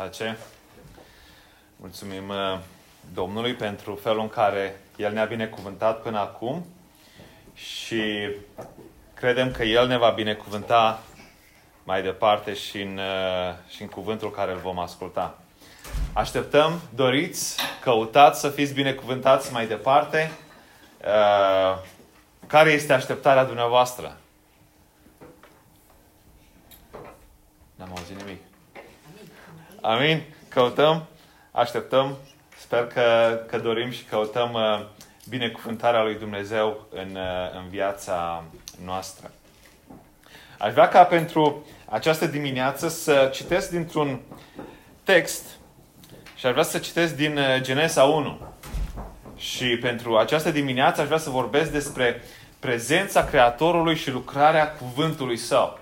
Pace. 0.00 0.38
Mulțumim 1.76 2.28
uh, 2.28 2.58
Domnului 3.14 3.54
pentru 3.54 3.94
felul 3.94 4.20
în 4.20 4.28
care 4.28 4.80
El 4.96 5.12
ne-a 5.12 5.24
binecuvântat 5.24 6.02
până 6.02 6.18
acum 6.18 6.66
și 7.54 8.02
credem 9.14 9.50
că 9.50 9.62
El 9.62 9.86
ne 9.86 9.98
va 9.98 10.10
binecuvânta 10.10 11.02
mai 11.84 12.02
departe 12.02 12.54
și 12.54 12.80
în, 12.80 12.98
uh, 12.98 13.54
și 13.68 13.82
în 13.82 13.88
cuvântul 13.88 14.30
care 14.30 14.52
îl 14.52 14.58
vom 14.58 14.78
asculta. 14.78 15.38
Așteptăm, 16.12 16.80
doriți, 16.94 17.60
căutați 17.80 18.40
să 18.40 18.48
fiți 18.48 18.74
binecuvântați 18.74 19.52
mai 19.52 19.66
departe. 19.66 20.30
Uh, 21.04 21.78
care 22.46 22.70
este 22.70 22.92
așteptarea 22.92 23.44
dumneavoastră? 23.44 24.16
Amin? 29.80 30.22
Căutăm, 30.48 31.06
așteptăm, 31.50 32.16
sper 32.58 32.86
că, 32.86 33.38
că 33.46 33.58
dorim 33.58 33.90
și 33.90 34.02
căutăm 34.02 34.52
uh, 34.52 34.86
binecuvântarea 35.28 36.02
lui 36.02 36.14
Dumnezeu 36.14 36.86
în, 36.90 37.08
uh, 37.16 37.54
în 37.54 37.68
viața 37.68 38.44
noastră. 38.84 39.30
Aș 40.58 40.72
vrea 40.72 40.88
ca 40.88 41.04
pentru 41.04 41.66
această 41.88 42.26
dimineață 42.26 42.88
să 42.88 43.30
citesc 43.32 43.70
dintr-un 43.70 44.20
text 45.04 45.44
și 46.34 46.46
aș 46.46 46.52
vrea 46.52 46.64
să 46.64 46.78
citesc 46.78 47.16
din 47.16 47.38
uh, 47.38 47.60
Genesa 47.60 48.02
1. 48.04 48.40
Și 49.36 49.78
pentru 49.80 50.16
această 50.16 50.50
dimineață 50.50 51.00
aș 51.00 51.06
vrea 51.06 51.18
să 51.18 51.30
vorbesc 51.30 51.70
despre 51.70 52.22
prezența 52.58 53.24
Creatorului 53.24 53.96
și 53.96 54.10
lucrarea 54.10 54.72
cuvântului 54.72 55.36
Său. 55.36 55.78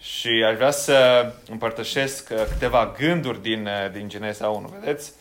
Și 0.00 0.28
aș 0.48 0.56
vrea 0.56 0.70
să 0.70 1.30
împărtășesc 1.50 2.28
uh, 2.32 2.44
câteva 2.48 2.94
gânduri 2.98 3.42
din, 3.42 3.66
uh, 3.66 3.92
din 3.92 4.08
Genesa 4.08 4.48
1. 4.48 4.74
Vedeți? 4.80 5.12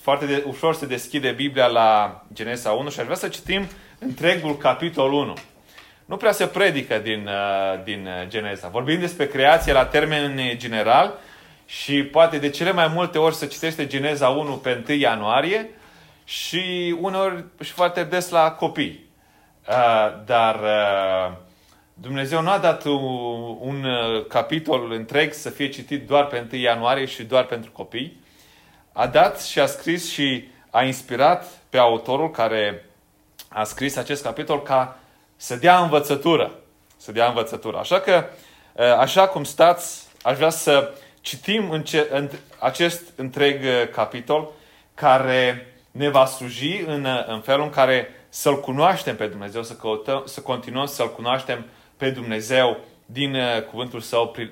Foarte 0.00 0.26
de, 0.26 0.44
ușor 0.46 0.74
se 0.74 0.86
deschide 0.86 1.30
Biblia 1.30 1.66
la 1.66 2.22
Genesa 2.32 2.70
1 2.70 2.90
și 2.90 2.98
aș 2.98 3.04
vrea 3.04 3.16
să 3.16 3.28
citim 3.28 3.66
întregul 3.98 4.56
capitol 4.56 5.12
1. 5.12 5.34
Nu 6.04 6.16
prea 6.16 6.32
se 6.32 6.46
predică 6.46 6.98
din, 6.98 7.26
uh, 7.26 7.82
din 7.84 8.08
Genesa. 8.28 8.68
Vorbim 8.68 9.00
despre 9.00 9.26
creație 9.26 9.72
la 9.72 9.84
termen 9.84 10.56
general 10.56 11.18
și 11.66 12.02
poate 12.02 12.38
de 12.38 12.50
cele 12.50 12.72
mai 12.72 12.86
multe 12.86 13.18
ori 13.18 13.34
se 13.34 13.46
citește 13.46 13.86
Geneza 13.86 14.28
1 14.28 14.56
pe 14.56 14.84
1 14.88 14.98
ianuarie 14.98 15.68
și 16.24 16.96
uneori 17.00 17.44
și 17.60 17.72
foarte 17.72 18.04
des 18.04 18.30
la 18.30 18.50
copii. 18.50 19.06
Dar 20.24 20.60
Dumnezeu 22.00 22.42
nu 22.42 22.50
a 22.50 22.58
dat 22.58 22.84
un 23.60 23.84
uh, 23.84 24.26
capitol 24.26 24.92
întreg 24.92 25.32
să 25.32 25.50
fie 25.50 25.68
citit 25.68 26.06
doar 26.06 26.26
pe 26.26 26.46
1 26.52 26.60
ianuarie 26.60 27.04
și 27.04 27.22
doar 27.22 27.44
pentru 27.44 27.70
copii. 27.70 28.20
A 28.92 29.06
dat 29.06 29.40
și 29.40 29.60
a 29.60 29.66
scris 29.66 30.10
și 30.10 30.48
a 30.70 30.82
inspirat 30.82 31.44
pe 31.68 31.78
autorul 31.78 32.30
care 32.30 32.84
a 33.48 33.64
scris 33.64 33.96
acest 33.96 34.22
capitol 34.22 34.62
ca 34.62 34.98
să 35.36 35.56
dea 35.56 35.78
învățătură. 35.78 36.52
Să 36.96 37.12
dea 37.12 37.26
învățătură. 37.26 37.78
Așa 37.78 38.00
că, 38.00 38.24
uh, 38.72 38.84
așa 38.84 39.28
cum 39.28 39.44
stați, 39.44 40.06
aș 40.22 40.36
vrea 40.36 40.50
să 40.50 40.94
citim 41.20 41.70
în, 41.70 41.82
ce, 41.82 42.08
în 42.10 42.30
acest 42.58 43.02
întreg 43.16 43.62
uh, 43.62 43.88
capitol 43.92 44.50
care 44.94 45.72
ne 45.90 46.08
va 46.08 46.26
sluji 46.26 46.80
în, 46.86 47.06
în 47.26 47.40
felul 47.40 47.64
în 47.64 47.70
care 47.70 48.08
să-L 48.28 48.60
cunoaștem 48.60 49.16
pe 49.16 49.26
Dumnezeu, 49.26 49.62
să, 49.62 49.74
căutăm, 49.74 50.22
să 50.26 50.40
continuăm 50.40 50.86
să-L 50.86 51.12
cunoaștem 51.12 51.64
pe 51.98 52.10
Dumnezeu 52.10 52.76
din 53.06 53.34
uh, 53.34 53.62
cuvântul 53.70 54.00
său 54.00 54.34
uh, 54.38 54.44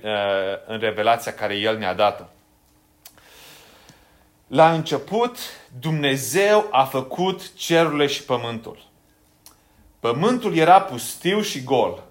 în 0.66 0.78
revelația 0.78 1.34
care 1.34 1.56
El 1.56 1.78
ne-a 1.78 1.94
dat-o. 1.94 2.24
La 4.46 4.72
început, 4.72 5.38
Dumnezeu 5.80 6.68
a 6.70 6.84
făcut 6.84 7.54
cerurile 7.54 8.06
și 8.06 8.22
pământul. 8.22 8.84
Pământul 10.00 10.56
era 10.56 10.80
pustiu 10.80 11.40
și 11.40 11.62
gol. 11.62 12.02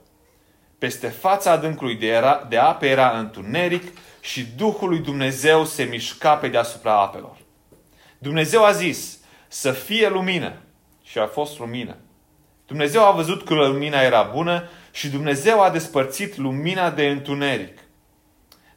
Peste 0.78 1.07
fața 1.07 1.51
adâncului 1.51 1.95
de, 1.95 2.07
era, 2.07 2.45
de 2.50 2.57
apă 2.57 2.85
era 2.85 3.18
întuneric 3.18 3.97
și 4.22 4.45
Duhul 4.56 4.90
lui 4.90 5.00
Dumnezeu 5.00 5.66
se 5.66 5.84
mișca 5.84 6.35
pe 6.35 6.47
deasupra 6.47 7.01
apelor. 7.01 7.38
Dumnezeu 8.18 8.63
a 8.63 8.72
zis 8.72 9.18
să 9.47 9.72
fie 9.72 10.09
lumină 10.09 10.53
și 11.03 11.18
a 11.19 11.28
fost 11.28 11.59
lumină. 11.59 11.95
Dumnezeu 12.68 13.06
a 13.06 13.12
văzut 13.12 13.45
că 13.45 13.53
lumina 13.53 14.01
era 14.01 14.22
bună 14.22 14.69
și 14.95 15.09
Dumnezeu 15.09 15.61
a 15.61 15.69
despărțit 15.69 16.38
lumina 16.38 16.89
de 16.89 17.07
întuneric. 17.07 17.78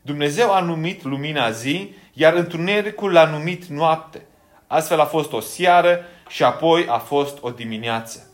Dumnezeu 0.02 0.52
a 0.52 0.60
numit 0.60 1.02
lumina 1.02 1.50
zi, 1.50 1.94
iar 2.12 2.34
întunericul 2.34 3.12
l-a 3.12 3.30
numit 3.30 3.64
noapte. 3.64 4.26
Astfel 4.66 5.00
a 5.00 5.04
fost 5.04 5.32
o 5.32 5.40
seară 5.40 6.04
și 6.28 6.44
apoi 6.44 6.86
a 6.88 6.98
fost 6.98 7.38
o 7.40 7.50
dimineață. 7.50 8.30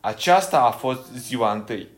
Aceasta 0.00 0.60
a 0.60 0.70
fost 0.70 1.12
ziua 1.16 1.52
întâi. 1.52 1.88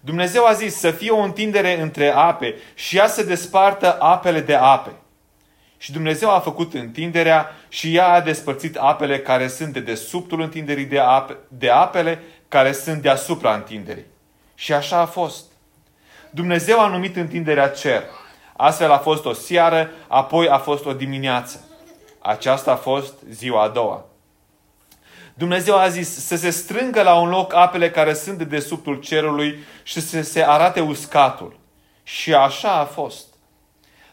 Dumnezeu 0.00 0.44
a 0.46 0.52
zis 0.52 0.74
să 0.74 0.90
fie 0.90 1.10
o 1.10 1.22
întindere 1.22 1.80
între 1.80 2.08
ape 2.08 2.54
și 2.74 2.96
ea 2.96 3.06
să 3.06 3.22
despartă 3.22 4.00
apele 4.00 4.40
de 4.40 4.54
ape. 4.54 4.92
Și 5.76 5.92
Dumnezeu 5.92 6.30
a 6.30 6.38
făcut 6.38 6.74
întinderea 6.74 7.50
și 7.68 7.94
ea 7.94 8.08
a 8.08 8.20
despărțit 8.20 8.76
apele 8.76 9.18
care 9.18 9.48
sunt 9.48 9.72
de 9.72 9.80
desubtul 9.80 10.40
întinderii 10.40 10.84
de, 10.84 10.98
ape, 10.98 11.36
de 11.48 11.70
apele 11.70 12.22
care 12.48 12.72
sunt 12.72 13.02
deasupra 13.02 13.54
întinderii. 13.54 14.06
Și 14.54 14.72
așa 14.72 14.98
a 14.98 15.06
fost. 15.06 15.44
Dumnezeu 16.30 16.80
a 16.80 16.88
numit 16.88 17.16
întinderea 17.16 17.68
cer. 17.68 18.02
Astfel 18.56 18.90
a 18.90 18.98
fost 18.98 19.24
o 19.24 19.32
seară, 19.32 19.90
apoi 20.08 20.48
a 20.48 20.58
fost 20.58 20.84
o 20.84 20.92
dimineață. 20.92 21.64
Aceasta 22.18 22.72
a 22.72 22.76
fost 22.76 23.14
ziua 23.30 23.62
a 23.62 23.68
doua. 23.68 24.04
Dumnezeu 25.34 25.76
a 25.76 25.88
zis 25.88 26.26
să 26.26 26.36
se 26.36 26.50
strângă 26.50 27.02
la 27.02 27.14
un 27.14 27.28
loc 27.28 27.54
apele 27.54 27.90
care 27.90 28.14
sunt 28.14 28.38
de 28.38 28.44
desubtul 28.44 29.00
cerului 29.00 29.58
și 29.82 30.00
să 30.00 30.22
se 30.22 30.42
arate 30.42 30.80
uscatul. 30.80 31.58
Și 32.02 32.34
așa 32.34 32.72
a 32.72 32.84
fost. 32.84 33.26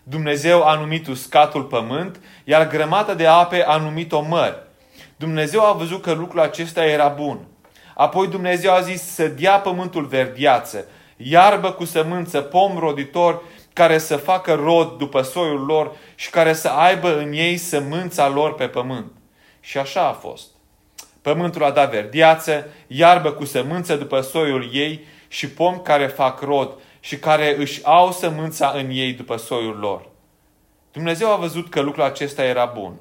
Dumnezeu 0.03 0.63
a 0.63 0.75
numit 0.75 1.07
uscatul 1.07 1.63
pământ, 1.63 2.19
iar 2.43 2.67
grămata 2.67 3.13
de 3.13 3.27
ape 3.27 3.63
a 3.63 3.77
numit-o 3.77 4.21
mări. 4.21 4.63
Dumnezeu 5.15 5.65
a 5.65 5.71
văzut 5.71 6.01
că 6.01 6.11
lucrul 6.11 6.39
acesta 6.39 6.85
era 6.85 7.07
bun. 7.07 7.47
Apoi 7.95 8.27
Dumnezeu 8.27 8.73
a 8.73 8.81
zis 8.81 9.01
să 9.01 9.27
dea 9.27 9.59
pământul 9.59 10.05
verdiață, 10.05 10.85
iarbă 11.17 11.71
cu 11.71 11.85
sămânță, 11.85 12.41
pom 12.41 12.77
roditor, 12.77 13.41
care 13.73 13.97
să 13.97 14.15
facă 14.15 14.53
rod 14.53 14.97
după 14.97 15.21
soiul 15.21 15.65
lor 15.65 15.95
și 16.15 16.29
care 16.29 16.53
să 16.53 16.67
aibă 16.67 17.17
în 17.17 17.31
ei 17.33 17.57
sămânța 17.57 18.27
lor 18.27 18.55
pe 18.55 18.67
pământ. 18.67 19.11
Și 19.59 19.77
așa 19.77 20.07
a 20.07 20.11
fost. 20.11 20.47
Pământul 21.21 21.63
a 21.63 21.71
dat 21.71 21.91
verdiață, 21.91 22.67
iarbă 22.87 23.31
cu 23.31 23.45
sămânță 23.45 23.95
după 23.95 24.21
soiul 24.21 24.69
ei 24.73 25.05
și 25.27 25.49
pom 25.49 25.79
care 25.79 26.07
fac 26.07 26.41
rod 26.41 26.73
și 26.99 27.17
care 27.17 27.55
își 27.57 27.81
au 27.83 28.11
sămânța 28.11 28.73
în 28.75 28.89
ei 28.89 29.13
după 29.13 29.35
soiul 29.35 29.77
lor. 29.77 30.09
Dumnezeu 30.91 31.31
a 31.31 31.35
văzut 31.35 31.69
că 31.69 31.79
lucrul 31.79 32.03
acesta 32.03 32.43
era 32.43 32.65
bun. 32.65 32.93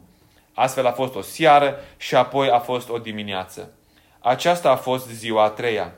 Astfel 0.54 0.86
a 0.86 0.92
fost 0.92 1.14
o 1.14 1.20
seară 1.20 1.76
și 1.96 2.14
apoi 2.14 2.50
a 2.50 2.58
fost 2.58 2.88
o 2.88 2.98
dimineață. 2.98 3.72
Aceasta 4.24 4.70
a 4.70 4.76
fost 4.76 5.08
ziua 5.08 5.44
a 5.44 5.48
treia. 5.48 5.92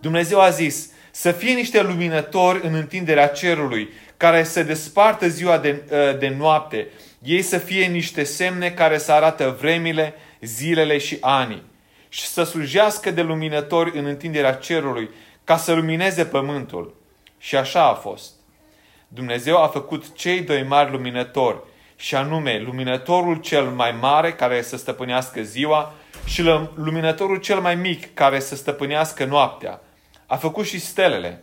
Dumnezeu 0.00 0.40
a 0.40 0.50
zis 0.50 0.90
să 1.10 1.32
fie 1.32 1.54
niște 1.54 1.82
luminători 1.82 2.66
în 2.66 2.74
întinderea 2.74 3.28
cerului, 3.28 3.88
care 4.16 4.44
să 4.44 4.62
despartă 4.62 5.28
ziua 5.28 5.58
de, 5.58 5.82
ă, 5.92 6.12
de 6.12 6.28
noapte. 6.28 6.88
Ei 7.22 7.42
să 7.42 7.58
fie 7.58 7.86
niște 7.86 8.24
semne 8.24 8.70
care 8.70 8.98
să 8.98 9.12
arată 9.12 9.56
vremile, 9.60 10.14
zilele 10.40 10.98
și 10.98 11.16
anii. 11.20 11.62
Și 12.08 12.26
să 12.26 12.42
slujească 12.42 13.10
de 13.10 13.22
luminători 13.22 13.98
în 13.98 14.04
întinderea 14.04 14.54
cerului, 14.54 15.10
ca 15.44 15.56
să 15.56 15.72
lumineze 15.72 16.24
pământul. 16.24 16.94
Și 17.38 17.56
așa 17.56 17.88
a 17.88 17.94
fost. 17.94 18.32
Dumnezeu 19.08 19.62
a 19.62 19.66
făcut 19.66 20.14
cei 20.14 20.40
doi 20.40 20.62
mari 20.62 20.90
luminători, 20.90 21.58
și 21.96 22.14
anume 22.14 22.62
luminătorul 22.64 23.36
cel 23.36 23.64
mai 23.64 23.96
mare 24.00 24.32
care 24.32 24.62
să 24.62 24.76
stăpânească 24.76 25.42
ziua 25.42 25.94
și 26.24 26.42
luminătorul 26.74 27.36
cel 27.36 27.60
mai 27.60 27.74
mic 27.74 28.14
care 28.14 28.40
să 28.40 28.56
stăpânească 28.56 29.24
noaptea. 29.24 29.80
A 30.26 30.36
făcut 30.36 30.66
și 30.66 30.80
stelele. 30.80 31.42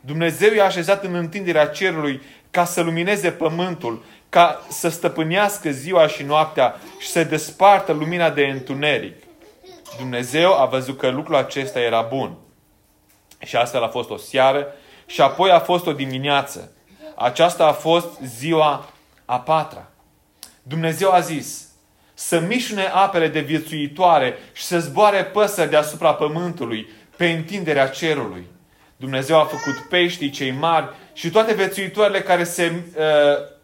Dumnezeu 0.00 0.52
i-a 0.52 0.64
așezat 0.64 1.04
în 1.04 1.14
întinderea 1.14 1.66
cerului 1.66 2.22
ca 2.50 2.64
să 2.64 2.80
lumineze 2.80 3.30
pământul, 3.30 4.04
ca 4.28 4.62
să 4.68 4.88
stăpânească 4.88 5.70
ziua 5.70 6.06
și 6.06 6.22
noaptea 6.22 6.76
și 6.98 7.08
să 7.08 7.24
despartă 7.24 7.92
lumina 7.92 8.30
de 8.30 8.42
întuneric. 8.42 9.16
Dumnezeu 9.98 10.60
a 10.60 10.64
văzut 10.64 10.98
că 10.98 11.08
lucrul 11.08 11.36
acesta 11.36 11.80
era 11.80 12.00
bun. 12.00 12.36
Și 13.38 13.56
astfel 13.56 13.82
a 13.82 13.88
fost 13.88 14.10
o 14.10 14.16
seară 14.16 14.66
și 15.06 15.20
apoi 15.20 15.50
a 15.50 15.60
fost 15.60 15.86
o 15.86 15.92
dimineață. 15.92 16.72
Aceasta 17.14 17.66
a 17.66 17.72
fost 17.72 18.20
ziua 18.24 18.88
a 19.24 19.40
patra. 19.40 19.86
Dumnezeu 20.62 21.12
a 21.12 21.20
zis, 21.20 21.68
să 22.14 22.40
mișune 22.40 22.84
apele 22.92 23.28
de 23.28 23.40
viețuitoare 23.40 24.38
și 24.52 24.62
să 24.62 24.78
zboare 24.78 25.24
păsări 25.24 25.70
deasupra 25.70 26.14
pământului 26.14 26.88
pe 27.16 27.26
întinderea 27.26 27.88
cerului. 27.88 28.46
Dumnezeu 28.96 29.38
a 29.38 29.44
făcut 29.44 29.88
peștii 29.88 30.30
cei 30.30 30.50
mari 30.50 30.88
și 31.12 31.30
toate 31.30 31.54
vețuitoarele 31.54 32.20
care 32.20 32.44
se, 32.44 32.72
uh, 32.96 33.02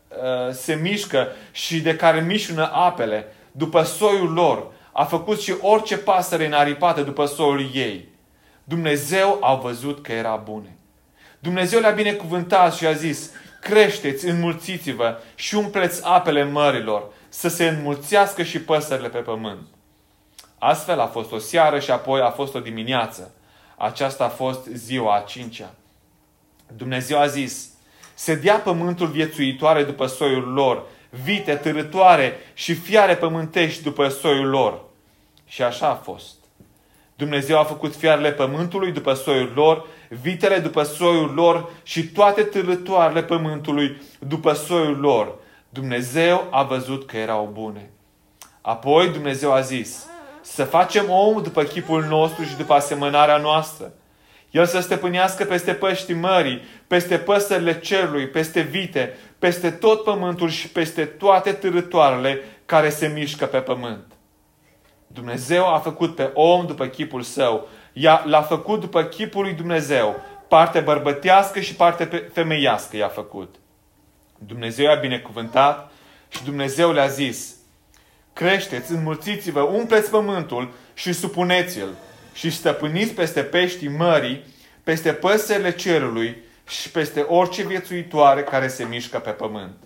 uh, 0.08 0.52
se 0.52 0.74
mișcă 0.74 1.28
și 1.52 1.80
de 1.80 1.96
care 1.96 2.20
mișună 2.20 2.70
apele 2.72 3.26
după 3.52 3.82
soiul 3.82 4.32
lor. 4.32 4.66
A 4.92 5.04
făcut 5.04 5.40
și 5.40 5.54
orice 5.60 5.96
pasăre 5.96 6.46
înaripată 6.46 7.02
după 7.02 7.26
soiul 7.26 7.70
ei. 7.74 8.08
Dumnezeu 8.64 9.38
a 9.40 9.54
văzut 9.54 10.02
că 10.02 10.12
era 10.12 10.42
bune. 10.44 10.76
Dumnezeu 11.38 11.80
le-a 11.80 11.90
binecuvântat 11.90 12.74
și 12.74 12.86
a 12.86 12.92
zis, 12.92 13.30
creșteți, 13.60 14.26
înmulțiți-vă 14.26 15.18
și 15.34 15.54
umpleți 15.54 16.00
apele 16.04 16.44
mărilor, 16.44 17.12
să 17.28 17.48
se 17.48 17.68
înmulțească 17.68 18.42
și 18.42 18.60
păsările 18.60 19.08
pe 19.08 19.18
pământ. 19.18 19.66
Astfel 20.58 21.00
a 21.00 21.06
fost 21.06 21.32
o 21.32 21.38
seară 21.38 21.78
și 21.78 21.90
apoi 21.90 22.20
a 22.20 22.30
fost 22.30 22.54
o 22.54 22.60
dimineață. 22.60 23.34
Aceasta 23.76 24.24
a 24.24 24.28
fost 24.28 24.66
ziua 24.66 25.16
a 25.16 25.20
cincea. 25.20 25.74
Dumnezeu 26.76 27.18
a 27.18 27.26
zis, 27.26 27.68
se 28.14 28.34
dea 28.34 28.56
pământul 28.56 29.06
viețuitoare 29.06 29.84
după 29.84 30.06
soiul 30.06 30.52
lor, 30.52 30.82
vite, 31.10 31.54
târătoare 31.54 32.36
și 32.54 32.74
fiare 32.74 33.16
pământești 33.16 33.82
după 33.82 34.08
soiul 34.08 34.48
lor. 34.48 34.80
Și 35.46 35.62
așa 35.62 35.88
a 35.88 35.94
fost. 35.94 36.34
Dumnezeu 37.16 37.58
a 37.58 37.64
făcut 37.64 37.96
fiarele 37.96 38.32
pământului 38.32 38.92
după 38.92 39.14
soiul 39.14 39.52
lor, 39.54 39.86
vitele 40.08 40.58
după 40.58 40.82
soiul 40.82 41.34
lor 41.34 41.70
și 41.82 42.06
toate 42.06 42.42
târătoarele 42.42 43.22
pământului 43.22 44.02
după 44.18 44.52
soiul 44.52 44.98
lor. 44.98 45.37
Dumnezeu 45.68 46.46
a 46.50 46.62
văzut 46.62 47.06
că 47.06 47.16
erau 47.16 47.50
bune. 47.52 47.90
Apoi 48.60 49.08
Dumnezeu 49.08 49.52
a 49.52 49.60
zis, 49.60 50.06
să 50.40 50.64
facem 50.64 51.10
om 51.10 51.42
după 51.42 51.62
chipul 51.62 52.04
nostru 52.04 52.44
și 52.44 52.56
după 52.56 52.74
asemănarea 52.74 53.36
noastră. 53.36 53.92
El 54.50 54.66
să 54.66 54.80
stăpânească 54.80 55.44
peste 55.44 55.72
păștii 55.72 56.14
mării, 56.14 56.62
peste 56.86 57.18
păsările 57.18 57.80
cerului, 57.80 58.28
peste 58.28 58.60
vite, 58.60 59.16
peste 59.38 59.70
tot 59.70 60.02
pământul 60.02 60.48
și 60.48 60.68
peste 60.68 61.04
toate 61.04 61.52
târătoarele 61.52 62.40
care 62.66 62.88
se 62.90 63.06
mișcă 63.06 63.46
pe 63.46 63.58
pământ. 63.58 64.12
Dumnezeu 65.06 65.74
a 65.74 65.78
făcut 65.78 66.14
pe 66.14 66.30
om 66.34 66.66
după 66.66 66.86
chipul 66.86 67.22
său. 67.22 67.68
Ea 67.92 68.22
l-a 68.26 68.42
făcut 68.42 68.80
după 68.80 69.02
chipul 69.02 69.42
lui 69.42 69.52
Dumnezeu. 69.52 70.16
Parte 70.48 70.80
bărbătească 70.80 71.60
și 71.60 71.74
parte 71.74 72.30
femeiască 72.32 72.96
i-a 72.96 73.08
făcut. 73.08 73.54
Dumnezeu 74.38 74.84
i-a 74.84 74.94
binecuvântat 74.94 75.92
și 76.28 76.44
Dumnezeu 76.44 76.92
le-a 76.92 77.06
zis, 77.06 77.54
creșteți, 78.32 78.92
înmulțiți-vă, 78.92 79.60
umpleți 79.60 80.10
pământul 80.10 80.72
și 80.94 81.12
supuneți-l 81.12 81.88
și 82.32 82.50
stăpâniți 82.50 83.12
peste 83.12 83.42
peștii 83.42 83.88
mării, 83.88 84.44
peste 84.82 85.12
păsările 85.12 85.70
cerului 85.70 86.36
și 86.68 86.90
peste 86.90 87.20
orice 87.20 87.62
viețuitoare 87.62 88.42
care 88.42 88.68
se 88.68 88.84
mișcă 88.84 89.18
pe 89.18 89.30
pământ. 89.30 89.76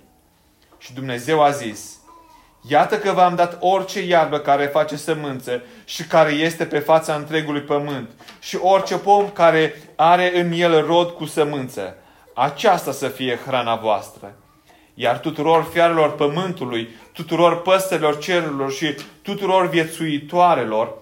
Și 0.78 0.94
Dumnezeu 0.94 1.42
a 1.42 1.50
zis, 1.50 1.96
Iată 2.68 2.98
că 2.98 3.12
v-am 3.12 3.34
dat 3.34 3.56
orice 3.60 4.02
iarbă 4.02 4.38
care 4.38 4.66
face 4.66 4.96
sămânță 4.96 5.62
și 5.84 6.04
care 6.04 6.30
este 6.30 6.64
pe 6.64 6.78
fața 6.78 7.14
întregului 7.14 7.60
pământ 7.60 8.10
și 8.40 8.56
orice 8.56 8.98
pom 8.98 9.30
care 9.30 9.82
are 9.96 10.40
în 10.40 10.52
el 10.52 10.86
rod 10.86 11.10
cu 11.10 11.24
sămânță. 11.24 11.96
Aceasta 12.34 12.92
să 12.92 13.08
fie 13.08 13.38
hrana 13.46 13.74
voastră. 13.74 14.34
Iar 14.94 15.18
tuturor 15.18 15.64
fiarelor 15.72 16.14
pământului, 16.14 16.88
tuturor 17.12 17.62
păsărilor 17.62 18.18
cerurilor 18.18 18.72
și 18.72 18.94
tuturor 19.22 19.68
viețuitoarelor 19.68 21.00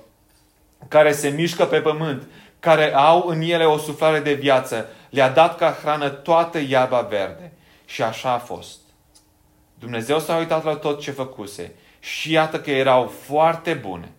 care 0.89 1.13
se 1.13 1.29
mișcă 1.29 1.65
pe 1.65 1.81
pământ, 1.81 2.23
care 2.61 2.95
au 2.95 3.27
în 3.27 3.41
ele 3.41 3.65
o 3.65 3.79
suflare 3.79 4.21
de 4.21 4.33
viață, 4.33 4.89
le-a 5.11 5.31
dat 5.31 5.57
ca 5.57 5.79
hrană 5.83 6.09
toată 6.09 6.59
iarba 6.59 7.01
verde. 7.01 7.53
Și 7.85 8.03
așa 8.03 8.33
a 8.33 8.39
fost. 8.39 8.79
Dumnezeu 9.75 10.19
s-a 10.19 10.37
uitat 10.37 10.65
la 10.65 10.77
tot 10.77 11.01
ce 11.01 11.11
făcuse 11.11 11.75
și 11.99 12.33
iată 12.33 12.61
că 12.61 12.71
erau 12.71 13.07
foarte 13.07 13.75
bune. 13.75 14.13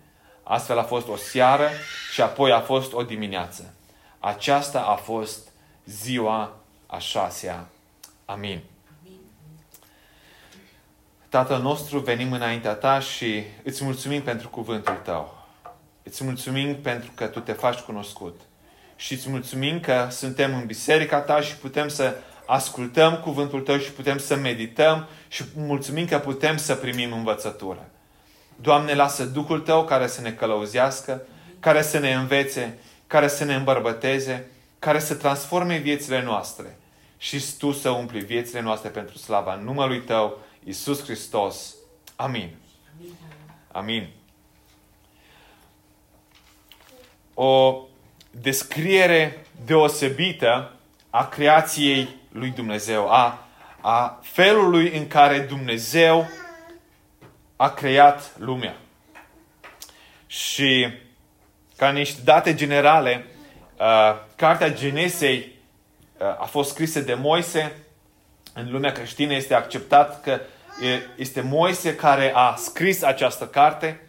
Astfel 0.44 0.80
a 0.80 0.84
fost 0.84 1.08
o 1.08 1.16
seară 1.16 1.70
și 2.14 2.22
apoi 2.22 2.52
a 2.52 2.60
fost 2.60 2.94
o 2.94 3.04
dimineață. 3.04 3.74
Aceasta 4.20 4.80
a 4.82 4.96
fost 4.96 5.48
ziua 5.86 6.56
a 6.86 6.98
șasea. 6.98 7.68
Amin. 8.26 8.62
Tatăl 11.32 11.62
nostru, 11.62 12.00
venim 12.00 12.32
înaintea 12.32 12.74
Ta 12.74 13.00
și 13.00 13.44
îți 13.64 13.84
mulțumim 13.84 14.22
pentru 14.22 14.50
cuvântul 14.50 15.00
Tău. 15.04 15.48
Îți 16.04 16.24
mulțumim 16.24 16.76
pentru 16.76 17.12
că 17.16 17.26
Tu 17.26 17.40
te 17.40 17.52
faci 17.52 17.80
cunoscut. 17.80 18.42
Și 18.96 19.14
îți 19.14 19.30
mulțumim 19.30 19.80
că 19.80 20.08
suntem 20.10 20.56
în 20.56 20.66
biserica 20.66 21.20
Ta 21.20 21.42
și 21.42 21.56
putem 21.56 21.88
să 21.88 22.16
ascultăm 22.46 23.18
cuvântul 23.18 23.62
Tău 23.62 23.78
și 23.78 23.92
putem 23.92 24.18
să 24.18 24.36
medităm 24.36 25.08
și 25.28 25.44
mulțumim 25.56 26.06
că 26.06 26.20
putem 26.20 26.58
să 26.58 26.76
primim 26.76 27.14
învățătură. 27.14 27.90
Doamne, 28.56 28.94
lasă 28.94 29.26
Duhul 29.26 29.60
Tău 29.60 29.84
care 29.84 30.08
să 30.08 30.22
ne 30.22 30.32
călăuzească, 30.32 31.22
care 31.60 31.82
să 31.82 32.00
ne 32.00 32.14
învețe, 32.14 32.78
care 33.08 33.28
să 33.28 33.44
ne 33.44 33.56
îmbărbăteze, 33.56 34.48
care 34.80 35.00
să 35.00 35.16
transforme 35.16 35.78
viețile 35.78 36.24
noastre 36.24 36.78
și 37.18 37.42
Tu 37.58 37.72
să 37.72 37.90
umpli 37.90 38.20
viețile 38.20 38.62
noastre 38.62 38.90
pentru 38.90 39.18
slava 39.18 39.56
numărului 39.56 40.02
Tău, 40.02 40.40
Iisus 40.64 41.04
Hristos. 41.04 41.76
Amin. 42.16 42.56
Amin. 43.72 44.10
O 47.34 47.82
descriere 48.32 49.46
deosebită 49.66 50.76
a 51.10 51.28
creației 51.28 52.08
lui 52.32 52.50
Dumnezeu, 52.50 53.10
a, 53.10 53.48
a 53.82 54.20
felului 54.22 54.98
în 54.98 55.08
care 55.08 55.40
Dumnezeu 55.40 56.28
a 57.56 57.70
creat 57.70 58.38
lumea. 58.38 58.76
Și 60.28 60.88
ca 61.78 61.92
niște 61.92 62.22
date 62.24 62.56
generale, 62.56 63.26
uh, 63.80 64.16
cartea 64.36 64.74
Genesei 64.74 65.38
uh, 66.18 66.28
a 66.28 66.46
fost 66.46 66.70
scrisă 66.70 67.00
de 67.00 67.14
Moise. 67.14 67.76
În 68.54 68.72
lumea 68.72 68.92
creștină 68.92 69.34
este 69.34 69.54
acceptat 69.54 70.22
că 70.22 70.40
este 71.16 71.42
Moise 71.42 71.96
care 71.96 72.32
a 72.36 72.56
scris 72.58 73.04
această 73.04 73.46
carte 73.46 74.02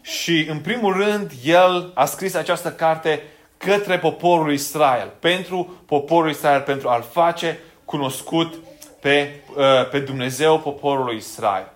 și 0.00 0.46
în 0.48 0.58
primul 0.58 0.92
rând 0.92 1.30
el 1.44 1.90
a 1.94 2.04
scris 2.04 2.34
această 2.34 2.72
carte 2.72 3.22
către 3.56 3.98
poporul 3.98 4.52
Israel, 4.52 5.12
pentru 5.20 5.82
poporul 5.86 6.30
Israel, 6.30 6.60
pentru 6.60 6.88
a-l 6.88 7.04
face 7.10 7.58
cunoscut 7.84 8.54
pe, 9.00 9.34
uh, 9.56 9.88
pe 9.90 9.98
Dumnezeu 9.98 10.58
poporului 10.58 11.16
Israel. 11.16 11.72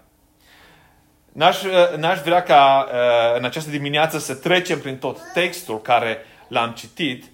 N-aș, 1.33 1.63
uh, 1.63 1.97
n-aș 1.97 2.21
vrea 2.21 2.43
ca 2.43 2.89
uh, 2.89 3.39
în 3.39 3.45
această 3.45 3.71
dimineață 3.71 4.19
să 4.19 4.35
trecem 4.35 4.81
prin 4.81 4.97
tot 4.97 5.19
textul 5.33 5.81
care 5.81 6.19
l-am 6.49 6.71
citit. 6.71 7.25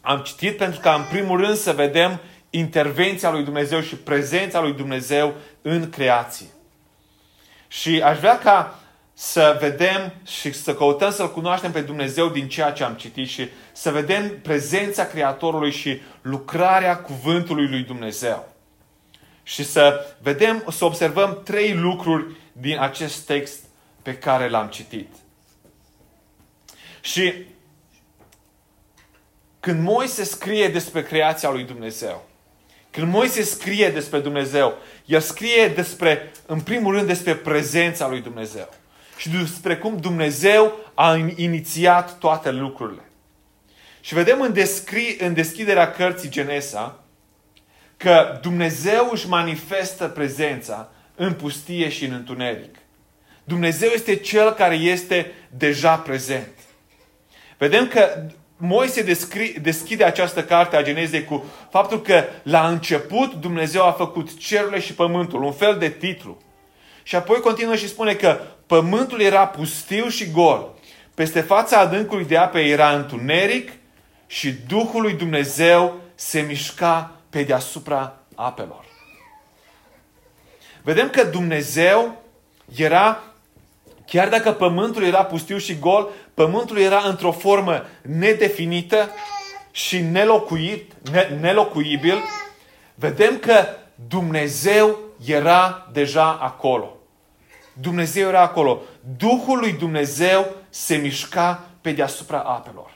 Am 0.00 0.18
citit 0.18 0.56
pentru 0.56 0.80
ca 0.80 0.94
în 0.94 1.04
primul 1.10 1.40
rând 1.40 1.56
să 1.56 1.72
vedem 1.72 2.20
intervenția 2.50 3.30
lui 3.30 3.44
Dumnezeu 3.44 3.80
și 3.80 3.96
prezența 3.96 4.60
lui 4.60 4.72
Dumnezeu 4.72 5.34
în 5.62 5.90
creație. 5.90 6.46
Și 7.68 8.02
aș 8.02 8.18
vrea 8.18 8.38
ca 8.38 8.80
să 9.18 9.56
vedem 9.60 10.12
și 10.26 10.52
să 10.52 10.74
căutăm 10.74 11.10
să-L 11.10 11.32
cunoaștem 11.32 11.72
pe 11.72 11.80
Dumnezeu 11.80 12.28
din 12.28 12.48
ceea 12.48 12.72
ce 12.72 12.84
am 12.84 12.94
citit 12.94 13.28
și 13.28 13.48
să 13.72 13.90
vedem 13.90 14.40
prezența 14.40 15.06
Creatorului 15.06 15.70
și 15.70 16.00
lucrarea 16.22 16.98
Cuvântului 16.98 17.68
lui 17.68 17.82
Dumnezeu. 17.82 18.48
Și 19.42 19.64
să 19.64 20.14
vedem, 20.22 20.64
să 20.70 20.84
observăm 20.84 21.40
trei 21.44 21.74
lucruri 21.74 22.34
din 22.52 22.78
acest 22.78 23.26
text 23.26 23.64
pe 24.02 24.18
care 24.18 24.48
l-am 24.48 24.68
citit. 24.68 25.08
Și 27.00 27.32
când 29.60 29.82
Moise 29.82 30.24
scrie 30.24 30.68
despre 30.68 31.02
creația 31.02 31.50
lui 31.50 31.64
Dumnezeu, 31.64 32.28
când 32.96 33.12
Moise 33.12 33.42
scrie 33.42 33.88
despre 33.88 34.18
Dumnezeu, 34.18 34.78
el 35.04 35.20
scrie 35.20 35.68
despre, 35.68 36.32
în 36.46 36.60
primul 36.60 36.94
rând, 36.94 37.06
despre 37.06 37.34
prezența 37.34 38.08
lui 38.08 38.20
Dumnezeu 38.20 38.68
și 39.16 39.28
despre 39.28 39.76
cum 39.76 39.96
Dumnezeu 39.96 40.74
a 40.94 41.16
inițiat 41.34 42.18
toate 42.18 42.50
lucrurile. 42.50 43.10
Și 44.00 44.14
vedem 44.14 44.40
în, 44.40 44.52
descri, 44.52 45.16
în 45.20 45.34
deschiderea 45.34 45.90
cărții 45.90 46.28
Genesa 46.28 47.04
că 47.96 48.38
Dumnezeu 48.42 49.08
își 49.12 49.28
manifestă 49.28 50.08
prezența 50.08 50.90
în 51.14 51.32
pustie 51.32 51.88
și 51.88 52.04
în 52.04 52.12
întuneric. 52.12 52.76
Dumnezeu 53.44 53.88
este 53.88 54.16
Cel 54.16 54.52
care 54.52 54.74
este 54.74 55.32
deja 55.56 55.96
prezent. 55.96 56.52
Vedem 57.58 57.88
că 57.88 58.26
Moise 58.56 59.02
descri, 59.02 59.58
deschide 59.62 60.04
această 60.04 60.44
carte 60.44 60.76
a 60.76 60.82
Genezei 60.82 61.24
cu 61.24 61.44
faptul 61.70 62.02
că 62.02 62.24
la 62.42 62.68
început 62.68 63.34
Dumnezeu 63.34 63.86
a 63.86 63.92
făcut 63.92 64.38
cerurile 64.38 64.80
și 64.80 64.94
pământul, 64.94 65.42
un 65.42 65.52
fel 65.52 65.76
de 65.78 65.88
titlu. 65.88 66.38
Și 67.02 67.16
apoi 67.16 67.40
continuă 67.40 67.76
și 67.76 67.88
spune 67.88 68.14
că 68.14 68.40
pământul 68.66 69.20
era 69.20 69.46
pustiu 69.46 70.08
și 70.08 70.30
gol. 70.30 70.74
Peste 71.14 71.40
fața 71.40 71.78
adâncului 71.78 72.24
de 72.24 72.36
ape 72.36 72.60
era 72.60 72.90
întuneric 72.94 73.72
și 74.26 74.52
Duhul 74.66 75.02
lui 75.02 75.12
Dumnezeu 75.12 76.00
se 76.14 76.40
mișca 76.40 77.10
pe 77.30 77.42
deasupra 77.42 78.18
apelor. 78.34 78.84
Vedem 80.82 81.10
că 81.10 81.24
Dumnezeu 81.24 82.22
era, 82.76 83.22
chiar 84.06 84.28
dacă 84.28 84.52
pământul 84.52 85.04
era 85.04 85.24
pustiu 85.24 85.58
și 85.58 85.78
gol, 85.78 86.08
pământul 86.34 86.78
era 86.78 87.02
într-o 87.08 87.32
formă 87.32 87.84
nedefinită 88.02 89.10
și 89.70 90.00
nelocuit, 90.00 90.92
ne, 91.10 91.36
nelocuibil, 91.40 92.22
vedem 92.94 93.38
că 93.38 93.66
Dumnezeu 94.08 94.98
era 95.24 95.88
deja 95.92 96.38
acolo. 96.40 96.96
Dumnezeu 97.72 98.28
era 98.28 98.40
acolo. 98.40 98.80
Duhul 99.16 99.58
lui 99.58 99.72
Dumnezeu 99.72 100.46
se 100.68 100.96
mișca 100.96 101.64
pe 101.80 101.92
deasupra 101.92 102.38
apelor. 102.38 102.94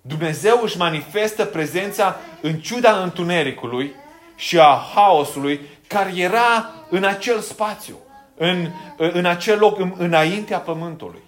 Dumnezeu 0.00 0.60
își 0.62 0.78
manifestă 0.78 1.44
prezența 1.44 2.16
în 2.40 2.54
ciuda 2.54 3.02
întunericului 3.02 3.94
și 4.36 4.58
a 4.58 4.82
haosului 4.94 5.60
care 5.86 6.12
era 6.16 6.70
în 6.90 7.04
acel 7.04 7.40
spațiu, 7.40 7.96
în, 8.36 8.70
în 8.96 9.24
acel 9.24 9.58
loc, 9.58 9.78
în, 9.78 9.94
înaintea 9.98 10.58
pământului. 10.58 11.22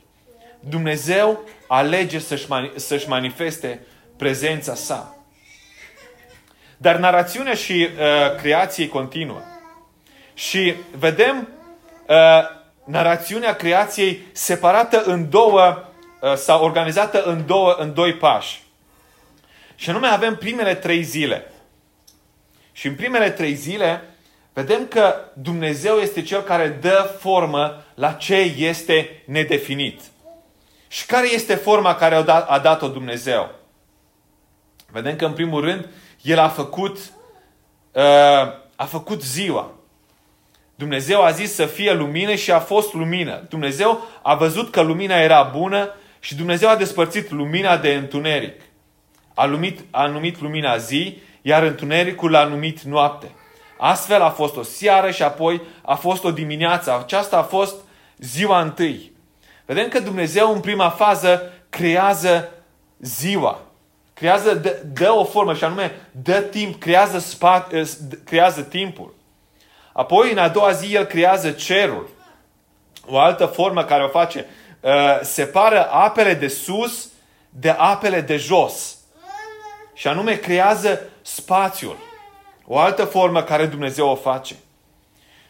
Dumnezeu 0.60 1.40
alege 1.66 2.18
să-și, 2.18 2.46
să-și 2.74 3.08
manifeste 3.08 3.80
prezența 4.16 4.74
sa. 4.74 5.16
Dar 6.76 6.96
narațiunea 6.96 7.54
și 7.54 7.72
uh, 7.72 8.36
creației 8.36 8.88
continuă. 8.88 9.40
Și 10.34 10.74
vedem 10.98 11.48
uh, 12.06 12.16
narațiunea 12.84 13.54
creației 13.54 14.22
separată 14.32 15.02
în 15.02 15.30
două, 15.30 15.84
uh, 16.20 16.34
sau 16.34 16.64
organizată 16.64 17.22
în, 17.22 17.46
două, 17.46 17.72
în 17.78 17.94
doi 17.94 18.14
pași. 18.14 18.62
Și 19.74 19.90
anume 19.90 20.06
avem 20.06 20.36
primele 20.36 20.74
trei 20.74 21.02
zile. 21.02 21.52
Și 22.72 22.86
în 22.86 22.94
primele 22.94 23.30
trei 23.30 23.54
zile 23.54 24.02
vedem 24.58 24.86
că 24.86 25.14
Dumnezeu 25.32 25.96
este 25.96 26.22
Cel 26.22 26.40
care 26.40 26.68
dă 26.68 27.14
formă 27.18 27.84
la 27.94 28.12
ce 28.12 28.36
este 28.56 29.22
nedefinit. 29.26 30.00
Și 30.88 31.06
care 31.06 31.32
este 31.32 31.54
forma 31.54 31.94
care 31.94 32.14
a 32.46 32.58
dat-o 32.58 32.88
Dumnezeu? 32.88 33.50
Vedem 34.90 35.16
că 35.16 35.24
în 35.24 35.32
primul 35.32 35.60
rând 35.60 35.88
El 36.22 36.38
a 36.38 36.48
făcut, 36.48 36.96
uh, 37.92 38.02
a 38.76 38.84
făcut 38.84 39.22
ziua. 39.22 39.70
Dumnezeu 40.74 41.22
a 41.22 41.30
zis 41.30 41.54
să 41.54 41.66
fie 41.66 41.92
lumină 41.92 42.34
și 42.34 42.52
a 42.52 42.58
fost 42.58 42.92
lumină. 42.92 43.46
Dumnezeu 43.48 44.06
a 44.22 44.34
văzut 44.34 44.70
că 44.70 44.80
lumina 44.80 45.20
era 45.20 45.42
bună 45.42 45.94
și 46.20 46.34
Dumnezeu 46.34 46.68
a 46.68 46.76
despărțit 46.76 47.30
lumina 47.30 47.76
de 47.76 47.94
întuneric. 47.94 48.60
A 49.34 49.44
numit, 49.44 49.80
a 49.90 50.06
numit 50.06 50.40
lumina 50.40 50.76
zi, 50.76 51.18
iar 51.42 51.62
întunericul 51.62 52.30
l-a 52.30 52.44
numit 52.44 52.80
noapte. 52.80 53.32
Astfel 53.78 54.22
a 54.22 54.30
fost 54.30 54.56
o 54.56 54.62
seară 54.62 55.10
și 55.10 55.22
apoi 55.22 55.62
a 55.82 55.94
fost 55.94 56.24
o 56.24 56.30
dimineață. 56.30 56.98
Aceasta 56.98 57.36
a 57.36 57.42
fost 57.42 57.74
ziua 58.18 58.60
întâi. 58.60 59.12
Vedem 59.66 59.88
că 59.88 60.00
Dumnezeu 60.00 60.52
în 60.52 60.60
prima 60.60 60.88
fază 60.88 61.52
creează 61.68 62.48
ziua. 63.00 63.60
Creează, 64.14 64.54
dă, 64.54 64.76
dă 64.92 65.12
o 65.12 65.24
formă 65.24 65.54
și 65.54 65.64
anume 65.64 66.08
dă 66.22 66.40
timp, 66.40 66.80
creează, 66.80 67.18
spa, 67.18 67.68
creează 68.24 68.62
timpul. 68.62 69.14
Apoi 69.92 70.32
în 70.32 70.38
a 70.38 70.48
doua 70.48 70.70
zi 70.70 70.94
El 70.94 71.04
creează 71.04 71.50
cerul. 71.50 72.08
O 73.06 73.18
altă 73.18 73.46
formă 73.46 73.84
care 73.84 74.04
o 74.04 74.08
face, 74.08 74.46
uh, 74.80 75.20
separă 75.22 75.90
apele 75.90 76.34
de 76.34 76.48
sus 76.48 77.08
de 77.50 77.70
apele 77.70 78.20
de 78.20 78.36
jos. 78.36 78.96
Și 79.94 80.08
anume 80.08 80.34
creează 80.34 81.00
spațiul. 81.22 82.07
O 82.70 82.78
altă 82.78 83.04
formă 83.04 83.42
care 83.42 83.66
Dumnezeu 83.66 84.08
o 84.08 84.14
face. 84.14 84.54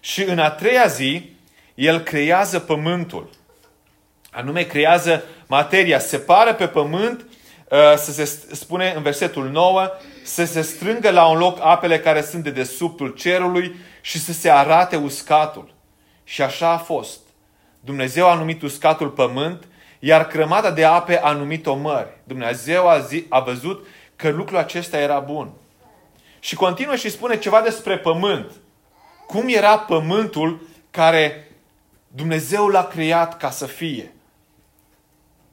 Și 0.01 0.23
în 0.23 0.39
a 0.39 0.51
treia 0.51 0.87
zi, 0.87 1.31
El 1.75 2.01
creează 2.01 2.59
pământul. 2.59 3.31
Anume 4.31 4.63
creează 4.63 5.25
materia. 5.47 5.99
Separă 5.99 6.55
pe 6.55 6.67
pământ, 6.67 7.21
uh, 7.21 7.79
să 7.97 8.13
se 8.13 8.25
spune 8.55 8.93
în 8.97 9.03
versetul 9.03 9.51
9, 9.51 9.91
să 10.23 10.45
se 10.45 10.63
strângă 10.63 11.11
la 11.11 11.27
un 11.27 11.39
loc 11.39 11.59
apele 11.61 11.99
care 11.99 12.23
sunt 12.23 12.43
de 12.43 12.51
desubtul 12.51 13.09
cerului 13.09 13.75
și 14.01 14.19
să 14.19 14.33
se 14.33 14.51
arate 14.51 14.97
uscatul. 14.97 15.75
Și 16.25 16.43
așa 16.43 16.71
a 16.71 16.79
fost. 16.79 17.21
Dumnezeu 17.81 18.29
a 18.29 18.35
numit 18.35 18.63
uscatul 18.63 19.09
pământ, 19.09 19.65
iar 19.99 20.27
crămata 20.27 20.71
de 20.71 20.85
ape 20.85 21.19
a 21.19 21.33
numit-o 21.33 21.75
mări. 21.75 22.09
Dumnezeu 22.25 22.89
a, 22.89 22.99
zi, 22.99 23.27
a 23.29 23.41
văzut 23.41 23.87
că 24.17 24.29
lucrul 24.29 24.59
acesta 24.59 24.99
era 24.99 25.19
bun. 25.19 25.53
Și 26.39 26.55
continuă 26.55 26.97
și 26.97 27.11
spune 27.11 27.39
ceva 27.39 27.61
despre 27.61 27.99
pământ. 27.99 28.53
Cum 29.27 29.49
era 29.49 29.79
pământul 29.79 30.69
care 30.91 31.53
Dumnezeu 32.09 32.69
l-a 32.69 32.85
creat 32.85 33.37
ca 33.37 33.51
să 33.51 33.67
fie. 33.67 34.15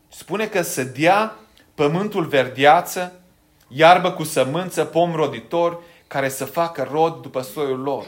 Spune 0.07 0.47
că 0.47 0.61
să 0.61 0.83
dea 0.83 1.35
pământul 1.75 2.25
verdeață, 2.25 3.19
iarbă 3.67 4.11
cu 4.11 4.23
sămânță, 4.23 4.85
pom 4.85 5.15
roditor, 5.15 5.81
care 6.07 6.29
să 6.29 6.45
facă 6.45 6.87
rod 6.91 7.21
după 7.21 7.41
soiul 7.41 7.79
lor. 7.79 8.05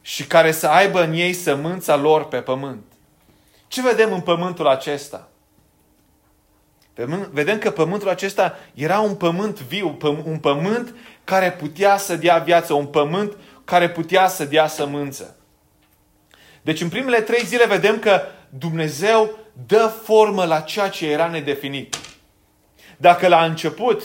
Și 0.00 0.26
care 0.26 0.52
să 0.52 0.68
aibă 0.68 1.02
în 1.02 1.12
ei 1.12 1.32
sămânța 1.32 1.96
lor 1.96 2.24
pe 2.24 2.40
pământ. 2.40 2.84
Ce 3.68 3.82
vedem 3.82 4.12
în 4.12 4.20
pământul 4.20 4.66
acesta? 4.66 5.28
Vedem 7.30 7.58
că 7.58 7.70
pământul 7.70 8.08
acesta 8.08 8.58
era 8.74 9.00
un 9.00 9.14
pământ 9.14 9.60
viu, 9.60 9.98
un 10.24 10.38
pământ 10.38 10.94
care 11.24 11.52
putea 11.52 11.96
să 11.96 12.16
dea 12.16 12.38
viață, 12.38 12.72
un 12.72 12.86
pământ 12.86 13.36
care 13.64 13.90
putea 13.90 14.28
să 14.28 14.44
dea 14.44 14.66
sămânță. 14.66 15.36
Deci 16.62 16.80
în 16.80 16.88
primele 16.88 17.20
trei 17.20 17.44
zile 17.44 17.66
vedem 17.66 17.98
că 17.98 18.20
Dumnezeu 18.48 19.30
dă 19.66 19.92
formă 20.02 20.44
la 20.44 20.60
ceea 20.60 20.88
ce 20.88 21.10
era 21.10 21.28
nedefinit. 21.28 21.96
Dacă 22.96 23.28
la 23.28 23.44
început 23.44 24.02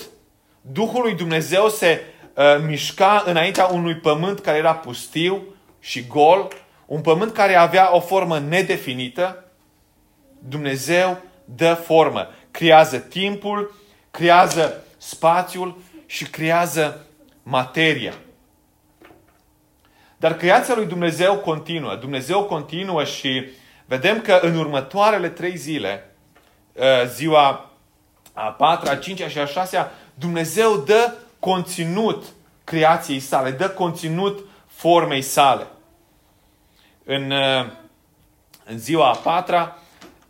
Duhul 0.72 1.02
lui 1.02 1.14
Dumnezeu 1.14 1.70
se 1.70 2.02
uh, 2.34 2.44
mișca 2.66 3.24
înaintea 3.26 3.66
unui 3.66 3.96
pământ 3.96 4.40
care 4.40 4.58
era 4.58 4.74
pustiu 4.76 5.44
și 5.80 6.08
gol, 6.08 6.48
un 6.86 7.02
pământ 7.02 7.34
care 7.34 7.56
avea 7.56 7.96
o 7.96 8.00
formă 8.00 8.40
nedefinită, 8.40 9.44
Dumnezeu 10.40 11.22
dă 11.46 11.74
formă 11.74 12.28
creează 12.58 12.98
timpul, 12.98 13.76
creează 14.12 14.84
spațiul 14.98 15.78
și 16.06 16.26
creează 16.26 17.06
materia. 17.44 18.14
Dar 20.18 20.36
creația 20.36 20.76
lui 20.76 20.86
Dumnezeu 20.86 21.36
continuă. 21.38 21.96
Dumnezeu 21.96 22.44
continuă 22.44 23.04
și 23.04 23.46
vedem 23.86 24.22
că 24.22 24.40
în 24.42 24.56
următoarele 24.56 25.30
trei 25.30 25.58
zile, 25.58 26.16
uh, 26.74 26.84
ziua 27.08 27.72
a 28.34 28.52
patra, 28.52 28.92
a 28.92 28.96
cincea 28.96 29.28
și 29.28 29.38
a 29.38 29.46
șasea, 29.46 29.92
Dumnezeu 30.14 30.78
dă 30.78 31.14
conținut 31.40 32.24
creației 32.64 33.20
sale, 33.20 33.52
dă 33.52 33.70
conținut 33.70 34.40
formei 34.66 35.22
sale. 35.22 35.68
În, 37.04 37.32
uh, 37.32 37.66
în 38.66 38.78
ziua 38.78 39.12
a 39.12 39.16
patra, 39.16 39.78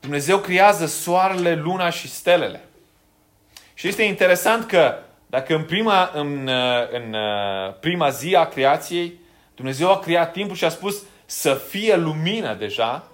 Dumnezeu 0.07 0.37
creează 0.37 0.85
soarele, 0.85 1.55
luna 1.55 1.89
și 1.89 2.09
stelele. 2.09 2.61
Și 3.73 3.87
este 3.87 4.03
interesant 4.03 4.65
că 4.65 4.95
dacă 5.25 5.55
în 5.55 5.63
prima, 5.63 6.11
în, 6.13 6.49
în 6.91 7.15
prima 7.79 8.09
zi 8.09 8.35
a 8.35 8.45
creației, 8.45 9.13
Dumnezeu 9.55 9.91
a 9.91 9.99
creat 9.99 10.31
timpul 10.31 10.55
și 10.55 10.65
a 10.65 10.69
spus 10.69 11.03
să 11.25 11.53
fie 11.53 11.95
lumină 11.95 12.53
deja 12.53 13.07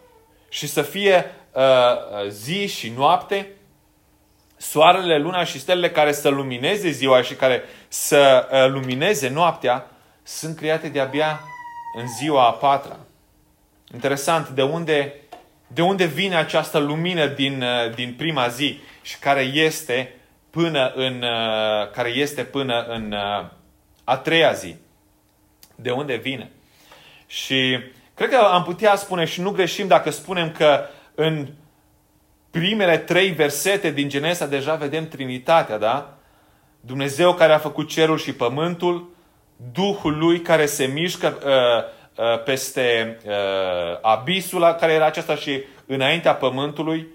și 0.49 0.67
să 0.67 0.81
fie 0.81 1.35
uh, 1.51 2.27
zi 2.27 2.67
și 2.67 2.89
noapte, 2.89 3.47
soarele, 4.57 5.17
luna 5.17 5.43
și 5.43 5.59
stelele 5.59 5.89
care 5.89 6.11
să 6.11 6.29
lumineze 6.29 6.89
ziua 6.89 7.21
și 7.21 7.33
care 7.33 7.63
să 7.87 8.47
uh, 8.51 8.71
lumineze 8.71 9.29
noaptea, 9.29 9.91
sunt 10.23 10.57
create 10.57 10.87
de-abia 10.87 11.39
în 11.97 12.07
ziua 12.07 12.47
a 12.47 12.51
patra. 12.51 12.97
Interesant, 13.93 14.49
de 14.49 14.61
unde 14.61 15.22
de 15.73 15.81
unde 15.81 16.05
vine 16.05 16.35
această 16.35 16.77
lumină 16.77 17.27
din, 17.27 17.61
uh, 17.61 17.95
din 17.95 18.13
prima 18.17 18.47
zi 18.47 18.79
și 19.01 19.19
care 19.19 19.41
este 19.41 20.15
până 20.49 20.91
în, 20.95 21.21
uh, 21.21 21.91
care 21.91 22.09
este 22.09 22.43
până 22.43 22.85
în 22.87 23.11
uh, 23.11 23.45
a 24.03 24.17
treia 24.17 24.51
zi. 24.51 24.75
De 25.75 25.91
unde 25.91 26.15
vine? 26.15 26.51
Și 27.27 27.79
cred 28.13 28.29
că 28.29 28.35
am 28.35 28.63
putea 28.63 28.95
spune 28.95 29.25
și 29.25 29.41
nu 29.41 29.51
greșim 29.51 29.87
dacă 29.87 30.09
spunem 30.09 30.51
că 30.51 30.85
în 31.15 31.47
primele 32.51 32.97
trei 32.97 33.29
versete 33.29 33.91
din 33.91 34.09
Genesa 34.09 34.45
deja 34.45 34.75
vedem 34.75 35.07
Trinitatea, 35.07 35.77
da? 35.77 36.17
Dumnezeu 36.81 37.33
care 37.33 37.53
a 37.53 37.57
făcut 37.57 37.89
cerul 37.89 38.17
și 38.17 38.33
pământul, 38.33 39.11
Duhul 39.73 40.17
lui 40.17 40.41
care 40.41 40.65
se 40.65 40.85
mișcă 40.85 41.37
uh, 41.45 41.51
Uh, 41.51 42.02
peste 42.45 43.17
uh, 43.25 43.33
abisul 44.01 44.75
care 44.79 44.93
era 44.93 45.05
acesta 45.05 45.35
și 45.35 45.63
înaintea 45.85 46.35
pământului 46.35 47.07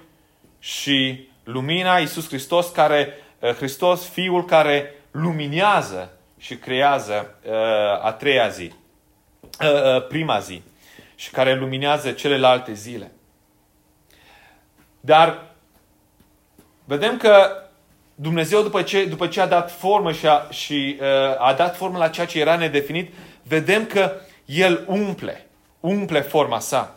și 0.59 1.29
lumina 1.45 1.99
Iisus 1.99 2.27
Hristos 2.27 2.69
care 2.69 3.15
uh, 3.39 3.51
Hristos, 3.51 4.09
Fiul 4.09 4.45
care 4.45 4.95
luminează 5.11 6.13
și 6.39 6.57
creează 6.57 7.35
uh, 7.45 8.05
a 8.05 8.13
treia 8.13 8.49
zi, 8.49 8.73
uh, 9.61 9.97
uh, 9.97 10.07
prima 10.07 10.39
zi 10.39 10.63
și 11.15 11.31
care 11.31 11.55
luminează 11.55 12.11
celelalte 12.11 12.73
zile. 12.73 13.13
Dar 15.01 15.43
vedem 16.85 17.17
că 17.17 17.63
Dumnezeu, 18.15 18.63
după 18.63 18.83
ce, 18.83 19.05
după 19.05 19.27
ce 19.27 19.41
a 19.41 19.47
dat 19.47 19.73
formă 19.73 20.13
și, 20.13 20.27
a, 20.27 20.47
și 20.51 20.99
uh, 21.01 21.07
a 21.39 21.55
dat 21.57 21.77
formă 21.77 21.99
la 21.99 22.09
ceea 22.09 22.27
ce 22.27 22.41
era 22.41 22.57
nedefinit, 22.57 23.13
vedem 23.43 23.87
că 23.87 24.13
El 24.49 24.85
umple, 24.87 25.47
umple 25.81 26.21
forma 26.21 26.59
sa. 26.59 26.95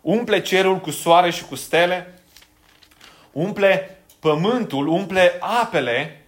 Umple 0.00 0.40
cerul 0.40 0.78
cu 0.78 0.90
soare 0.90 1.30
și 1.30 1.44
cu 1.44 1.54
stele, 1.54 2.20
umple 3.32 3.98
pământul, 4.18 4.86
umple 4.86 5.36
apele 5.40 6.24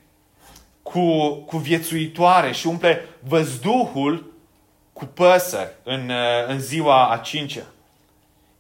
cu, 0.82 1.34
cu 1.34 1.56
viețuitoare 1.56 2.52
și 2.52 2.66
umple 2.66 3.08
văzduhul 3.20 4.32
cu 4.92 5.04
păsări 5.04 5.72
în, 5.82 6.08
uh, 6.08 6.46
în 6.46 6.60
ziua 6.60 7.10
a 7.10 7.16
cincea. 7.16 7.64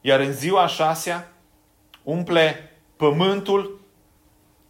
Iar 0.00 0.20
în 0.20 0.32
ziua 0.32 0.62
a 0.62 0.66
șasea 0.66 1.32
umple 2.02 2.72
pământul 2.96 3.80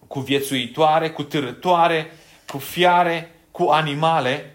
cu 0.07 0.21
viețuitoare, 0.21 1.11
cu 1.11 1.23
târătoare, 1.23 2.11
cu 2.47 2.59
fiare, 2.59 3.35
cu 3.51 3.63
animale 3.63 4.55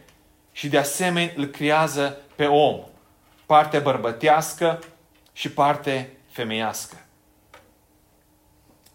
și 0.51 0.67
de 0.67 0.77
asemenea 0.77 1.33
îl 1.35 1.45
creează 1.45 2.19
pe 2.35 2.45
om. 2.45 2.79
Parte 3.45 3.79
bărbătească 3.79 4.79
și 5.33 5.51
parte 5.51 6.17
femeiască. 6.29 6.97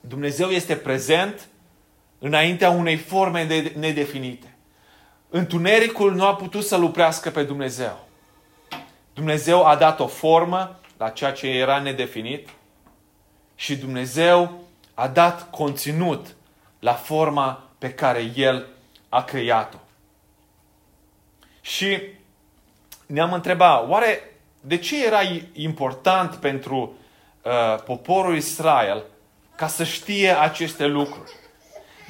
Dumnezeu 0.00 0.48
este 0.48 0.76
prezent 0.76 1.48
înaintea 2.18 2.70
unei 2.70 2.96
forme 2.96 3.70
nedefinite. 3.76 4.54
Întunericul 5.28 6.14
nu 6.14 6.24
a 6.24 6.34
putut 6.34 6.64
să 6.64 6.76
luprească 6.76 7.30
pe 7.30 7.42
Dumnezeu. 7.42 8.08
Dumnezeu 9.14 9.66
a 9.66 9.76
dat 9.76 10.00
o 10.00 10.06
formă 10.06 10.78
la 10.96 11.08
ceea 11.08 11.32
ce 11.32 11.48
era 11.48 11.80
nedefinit 11.80 12.48
și 13.54 13.76
Dumnezeu 13.76 14.64
a 14.94 15.08
dat 15.08 15.50
conținut 15.50 16.36
la 16.78 16.92
forma 16.92 17.70
pe 17.78 17.92
care 17.92 18.32
El 18.36 18.66
a 19.08 19.24
creat-o. 19.24 19.78
Și 21.60 21.98
ne-am 23.12 23.32
întrebat, 23.32 23.88
oare 23.88 24.34
de 24.60 24.76
ce 24.76 25.06
era 25.06 25.20
important 25.52 26.34
pentru 26.34 26.96
uh, 27.42 27.82
poporul 27.84 28.36
Israel 28.36 29.02
ca 29.56 29.66
să 29.66 29.84
știe 29.84 30.40
aceste 30.40 30.86
lucruri? 30.86 31.32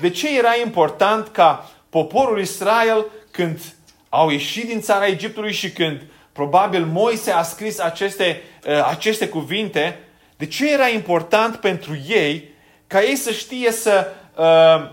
De 0.01 0.11
ce 0.11 0.39
era 0.39 0.57
important 0.65 1.29
ca 1.29 1.71
poporul 1.89 2.41
Israel, 2.41 3.07
când 3.31 3.61
au 4.09 4.31
ieșit 4.31 4.67
din 4.67 4.81
țara 4.81 5.07
Egiptului 5.07 5.53
și 5.53 5.71
când 5.71 6.03
probabil 6.33 6.85
Moise 6.85 7.31
a 7.31 7.43
scris 7.43 7.79
aceste, 7.79 8.43
uh, 8.67 8.85
aceste 8.89 9.29
cuvinte, 9.29 9.99
de 10.37 10.47
ce 10.47 10.73
era 10.73 10.89
important 10.89 11.57
pentru 11.57 11.97
ei 12.09 12.49
ca 12.87 13.03
ei 13.03 13.17
să 13.17 13.31
știe 13.31 13.73
să 13.73 14.07
Uh, 14.41 14.91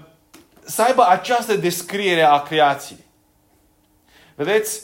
să 0.65 0.81
aibă 0.81 1.07
această 1.07 1.55
descriere 1.55 2.21
a 2.21 2.41
creației. 2.41 3.05
Vedeți, 4.35 4.81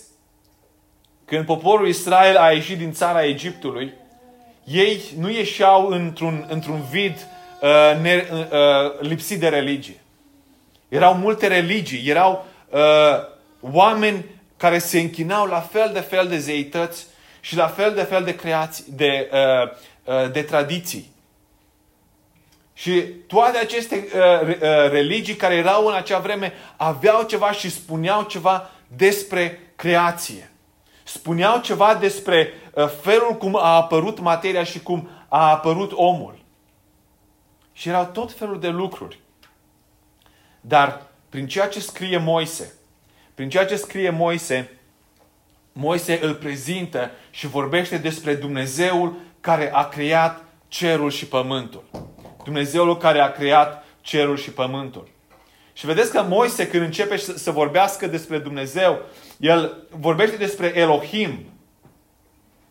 când 1.25 1.45
poporul 1.45 1.87
Israel 1.87 2.37
a 2.37 2.51
ieșit 2.51 2.77
din 2.77 2.93
țara 2.93 3.25
Egiptului, 3.25 3.93
ei 4.63 5.01
nu 5.19 5.29
ieșeau 5.29 5.87
într-un, 5.87 6.45
într-un 6.49 6.81
vid 6.91 7.27
uh, 7.61 8.01
ne, 8.01 8.23
uh, 8.31 8.99
lipsit 8.99 9.39
de 9.39 9.47
religie. 9.47 10.01
Erau 10.89 11.13
multe 11.13 11.47
religii, 11.47 12.09
erau 12.09 12.45
uh, 12.69 12.79
oameni 13.61 14.25
care 14.57 14.77
se 14.77 14.99
închinau 14.99 15.45
la 15.45 15.59
fel 15.59 15.89
de 15.93 15.99
fel 15.99 16.27
de 16.27 16.37
zeități 16.37 17.05
și 17.39 17.55
la 17.55 17.67
fel 17.67 17.93
de 17.93 18.01
fel 18.01 18.23
de 18.23 18.35
creații, 18.35 18.85
de, 18.87 19.29
uh, 19.31 19.71
uh, 20.03 20.31
de 20.31 20.41
tradiții. 20.41 21.11
Și 22.73 23.01
toate 23.27 23.57
aceste 23.57 24.07
uh, 24.15 24.47
uh, 24.47 24.57
religii 24.89 25.35
care 25.35 25.55
erau 25.55 25.87
în 25.87 25.93
acea 25.93 26.19
vreme 26.19 26.53
aveau 26.77 27.23
ceva 27.23 27.51
și 27.51 27.69
spuneau 27.69 28.23
ceva 28.23 28.69
despre 28.87 29.59
creație. 29.75 30.51
Spuneau 31.03 31.59
ceva 31.59 31.95
despre 31.95 32.49
uh, 32.73 32.87
felul 33.01 33.35
cum 33.37 33.55
a 33.55 33.75
apărut 33.75 34.19
materia 34.19 34.63
și 34.63 34.79
cum 34.79 35.09
a 35.27 35.49
apărut 35.49 35.91
omul. 35.95 36.39
Și 37.73 37.89
erau 37.89 38.05
tot 38.05 38.31
felul 38.31 38.59
de 38.59 38.69
lucruri. 38.69 39.19
Dar 40.61 41.05
prin 41.29 41.47
ceea 41.47 41.67
ce 41.67 41.79
scrie 41.79 42.17
Moise, 42.17 42.73
prin 43.33 43.49
ceea 43.49 43.65
ce 43.65 43.75
scrie 43.75 44.09
Moise, 44.09 44.77
Moise 45.71 46.19
îl 46.21 46.33
prezintă 46.33 47.11
și 47.29 47.47
vorbește 47.47 47.97
despre 47.97 48.35
Dumnezeul 48.35 49.15
care 49.39 49.73
a 49.73 49.87
creat 49.87 50.43
cerul 50.67 51.09
și 51.09 51.25
pământul. 51.25 51.83
Dumnezeul 52.43 52.97
care 52.97 53.19
a 53.19 53.31
creat 53.31 53.85
cerul 54.01 54.37
și 54.37 54.51
pământul. 54.51 55.12
Și 55.73 55.85
vedeți 55.85 56.11
că 56.11 56.25
Moise, 56.27 56.67
când 56.67 56.83
începe 56.83 57.17
să 57.17 57.51
vorbească 57.51 58.07
despre 58.07 58.37
Dumnezeu, 58.37 58.99
el 59.37 59.87
vorbește 59.89 60.35
despre 60.35 60.71
Elohim, 60.75 61.45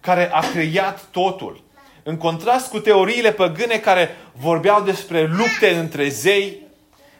care 0.00 0.32
a 0.32 0.40
creat 0.52 1.04
totul. 1.10 1.62
În 2.02 2.16
contrast 2.16 2.70
cu 2.70 2.78
teoriile 2.78 3.32
păgâne 3.32 3.76
care 3.76 4.16
vorbeau 4.32 4.82
despre 4.82 5.26
lupte 5.26 5.76
între 5.78 6.08
zei, 6.08 6.60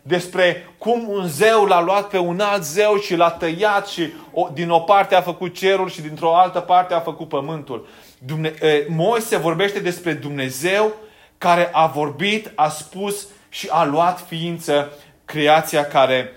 despre 0.03 0.69
cum 0.79 1.09
un 1.09 1.27
zeu 1.27 1.65
l-a 1.65 1.83
luat 1.83 2.09
pe 2.09 2.19
un 2.19 2.41
alt 2.41 2.65
zeu 2.65 2.97
și 2.97 3.17
l-a 3.17 3.31
tăiat 3.31 3.87
și 3.87 4.13
din 4.53 4.71
o 4.71 4.79
parte 4.79 5.15
a 5.15 5.21
făcut 5.21 5.55
cerul 5.55 5.91
și 5.91 6.01
dintr-o 6.01 6.37
altă 6.37 6.61
parte 6.61 6.95
a 6.95 7.01
făcut 7.01 7.29
pământul. 7.29 7.89
Dumne- 8.19 8.55
Moise 8.89 9.37
vorbește 9.37 9.79
despre 9.79 10.13
Dumnezeu 10.13 10.93
care 11.39 11.69
a 11.73 11.87
vorbit, 11.87 12.53
a 12.55 12.69
spus 12.69 13.27
și 13.49 13.69
a 13.71 13.85
luat 13.85 14.25
ființă 14.29 14.93
creația 15.33 15.87
care, 15.87 16.33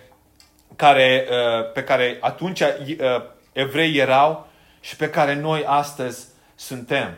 care, 0.76 1.28
uh, 1.30 1.72
pe 1.72 1.84
care 1.84 2.18
atunci 2.22 2.60
uh, 2.60 2.68
evrei 3.52 3.98
erau 3.98 4.48
și 4.80 4.96
pe 4.96 5.10
care 5.10 5.36
noi 5.36 5.64
astăzi 5.66 6.26
suntem. 6.56 7.18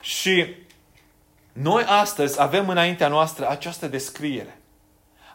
Și 0.00 0.54
noi 1.52 1.84
astăzi 1.86 2.40
avem 2.40 2.68
înaintea 2.68 3.08
noastră 3.08 3.48
această 3.48 3.86
descriere. 3.86 4.58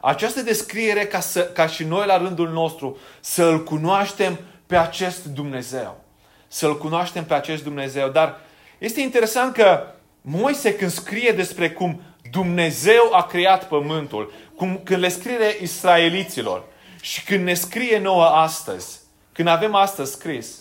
Această 0.01 0.41
descriere 0.41 1.05
ca, 1.05 1.19
să, 1.19 1.43
ca 1.43 1.67
și 1.67 1.83
noi 1.83 2.05
la 2.05 2.17
rândul 2.17 2.49
nostru 2.49 2.97
să-L 3.19 3.63
cunoaștem 3.63 4.39
pe 4.65 4.77
acest 4.77 5.25
Dumnezeu. 5.25 6.03
Să-L 6.47 6.77
cunoaștem 6.77 7.25
pe 7.25 7.33
acest 7.33 7.63
Dumnezeu. 7.63 8.09
Dar 8.09 8.39
este 8.77 9.01
interesant 9.01 9.53
că 9.53 9.93
Moise 10.21 10.75
când 10.75 10.91
scrie 10.91 11.31
despre 11.31 11.71
cum 11.71 12.01
Dumnezeu 12.31 13.09
a 13.11 13.23
creat 13.23 13.67
pământul, 13.67 14.33
cum, 14.55 14.81
când 14.83 15.01
le 15.01 15.09
scrie 15.09 15.57
israeliților 15.61 16.63
și 17.01 17.23
când 17.23 17.43
ne 17.43 17.53
scrie 17.53 17.99
nouă 17.99 18.25
astăzi, 18.25 18.99
când 19.31 19.47
avem 19.47 19.75
astăzi 19.75 20.11
scris, 20.11 20.59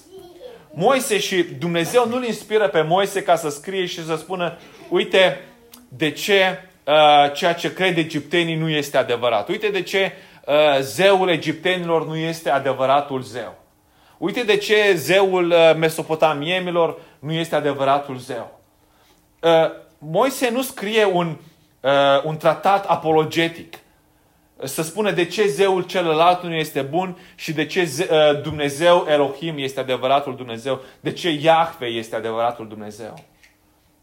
Moise 0.75 1.19
și 1.19 1.43
Dumnezeu 1.43 2.09
nu-l 2.09 2.25
inspiră 2.25 2.69
pe 2.69 2.83
Moise 2.83 3.23
ca 3.23 3.37
să 3.37 3.49
scrie 3.49 3.87
și 3.87 4.05
să 4.05 4.17
spună, 4.17 4.59
uite 4.89 5.41
de 5.89 6.11
ce 6.11 6.59
uh, 6.85 7.33
ceea 7.33 7.55
ce 7.55 7.73
cred 7.73 7.97
egiptenii 7.97 8.55
nu 8.55 8.69
este 8.69 8.97
adevărat. 8.97 9.49
Uite 9.49 9.69
de 9.69 9.83
ce 9.83 10.13
uh, 10.47 10.55
zeul 10.81 11.29
egiptenilor 11.29 12.07
nu 12.07 12.17
este 12.17 12.51
adevăratul 12.51 13.23
zeu. 13.23 13.59
Uite 14.19 14.43
de 14.43 14.57
ce 14.57 14.93
zeul 14.95 15.51
uh, 15.51 15.75
mesopotamiemilor 15.77 17.01
nu 17.19 17.33
este 17.33 17.55
adevăratul 17.55 18.19
zeu. 18.19 18.61
Uh, 19.41 19.51
Moise 19.99 20.51
nu 20.51 20.63
scrie 20.63 21.05
un, 21.05 21.37
uh, 21.81 21.91
un 22.25 22.37
tratat 22.37 22.87
apologetic. 22.87 23.79
Să 24.65 24.83
spune 24.83 25.11
de 25.13 25.25
ce 25.25 25.47
zeul 25.47 25.83
celălalt 25.83 26.43
nu 26.43 26.55
este 26.55 26.83
bun 26.83 27.19
și 27.35 27.53
de 27.53 27.67
ce 27.67 27.85
ze, 27.85 28.09
uh, 28.11 28.43
Dumnezeu 28.43 29.07
Elohim 29.09 29.59
este 29.59 29.81
adevăratul 29.81 30.37
Dumnezeu. 30.37 30.81
De 31.01 31.13
ce 31.13 31.31
Iahve 31.31 31.87
este 31.87 32.17
adevăratul 32.17 32.69
Dumnezeu. 32.69 33.25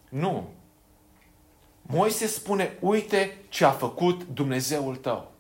Nu. 0.10 0.50
Moise 1.82 2.28
spune, 2.28 2.78
uite 2.80 3.38
ce 3.50 3.66
a 3.66 3.70
făcut 3.70 4.24
Dumnezeul 4.34 4.96
tău. 4.96 5.32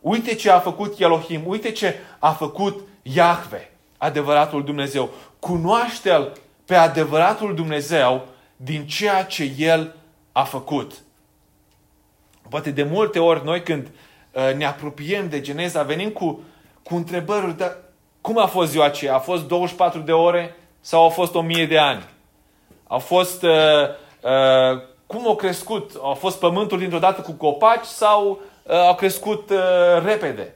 Uite 0.00 0.34
ce 0.34 0.50
a 0.50 0.58
făcut 0.58 0.98
Elohim. 0.98 1.42
Uite 1.46 1.70
ce 1.72 1.94
a 2.18 2.32
făcut 2.32 2.88
Iahve, 3.02 3.70
adevăratul 3.98 4.64
Dumnezeu. 4.64 5.10
Cunoaște-L 5.38 6.32
pe 6.64 6.74
adevăratul 6.74 7.54
Dumnezeu 7.54 8.26
din 8.56 8.86
ceea 8.86 9.24
ce 9.24 9.52
El 9.58 9.94
a 10.32 10.42
făcut. 10.44 10.92
Poate 12.48 12.70
de 12.70 12.82
multe 12.82 13.18
ori 13.18 13.44
noi 13.44 13.62
când 13.62 13.86
uh, 14.32 14.54
ne 14.56 14.64
apropiem 14.64 15.28
de 15.28 15.40
Geneza 15.40 15.82
venim 15.82 16.10
cu, 16.10 16.40
cu 16.82 16.94
întrebări, 16.94 17.56
dar 17.56 17.76
cum 18.20 18.38
a 18.38 18.46
fost 18.46 18.70
ziua 18.70 18.84
aceea? 18.84 19.14
A 19.14 19.18
fost 19.18 19.48
24 19.48 20.00
de 20.00 20.12
ore 20.12 20.56
sau 20.80 21.02
au 21.02 21.08
fost 21.08 21.34
1000 21.34 21.66
de 21.66 21.78
ani? 21.78 22.04
Au 22.86 22.98
fost, 22.98 23.42
uh, 23.42 23.50
uh, 24.20 24.82
cum 25.06 25.26
au 25.26 25.36
crescut? 25.36 25.92
Au 26.02 26.14
fost 26.14 26.38
pământul 26.38 26.78
dintr-o 26.78 26.98
dată 26.98 27.20
cu 27.20 27.32
copaci 27.32 27.84
sau 27.84 28.40
uh, 28.62 28.74
au 28.74 28.94
crescut 28.94 29.50
uh, 29.50 30.04
repede? 30.04 30.54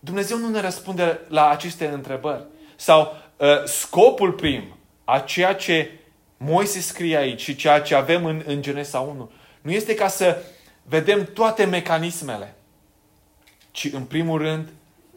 Dumnezeu 0.00 0.38
nu 0.38 0.48
ne 0.48 0.60
răspunde 0.60 1.20
la 1.28 1.48
aceste 1.48 1.86
întrebări. 1.86 2.44
Sau 2.76 3.16
uh, 3.36 3.46
scopul 3.64 4.32
prim 4.32 4.76
a 5.04 5.18
ceea 5.18 5.54
ce 5.54 5.90
Moise 6.42 6.80
scrie 6.80 7.16
aici 7.16 7.40
și 7.40 7.56
ceea 7.56 7.80
ce 7.80 7.94
avem 7.94 8.24
în, 8.24 8.42
în 8.46 8.62
Genesa 8.62 9.00
1 9.00 9.30
nu 9.60 9.70
este 9.70 9.94
ca 9.94 10.08
să 10.08 10.42
vedem 10.82 11.24
toate 11.24 11.64
mecanismele, 11.64 12.54
ci 13.70 13.92
în 13.92 14.04
primul 14.04 14.38
rând 14.38 14.68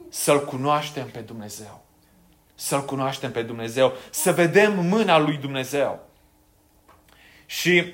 să-L 0.09 0.45
cunoaștem 0.45 1.09
pe 1.09 1.19
Dumnezeu. 1.19 1.83
Să-L 2.55 2.85
cunoaștem 2.85 3.31
pe 3.31 3.41
Dumnezeu, 3.41 3.93
să 4.09 4.31
vedem 4.31 4.85
mâna 4.87 5.17
lui 5.17 5.37
Dumnezeu. 5.37 6.07
Și 7.45 7.93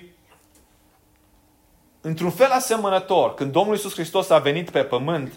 într-un 2.02 2.32
fel 2.32 2.52
asemănător, 2.52 3.34
când 3.34 3.52
Domnul 3.52 3.76
Iisus 3.76 3.94
Hristos 3.94 4.30
a 4.30 4.38
venit 4.38 4.70
pe 4.70 4.84
pământ, 4.84 5.34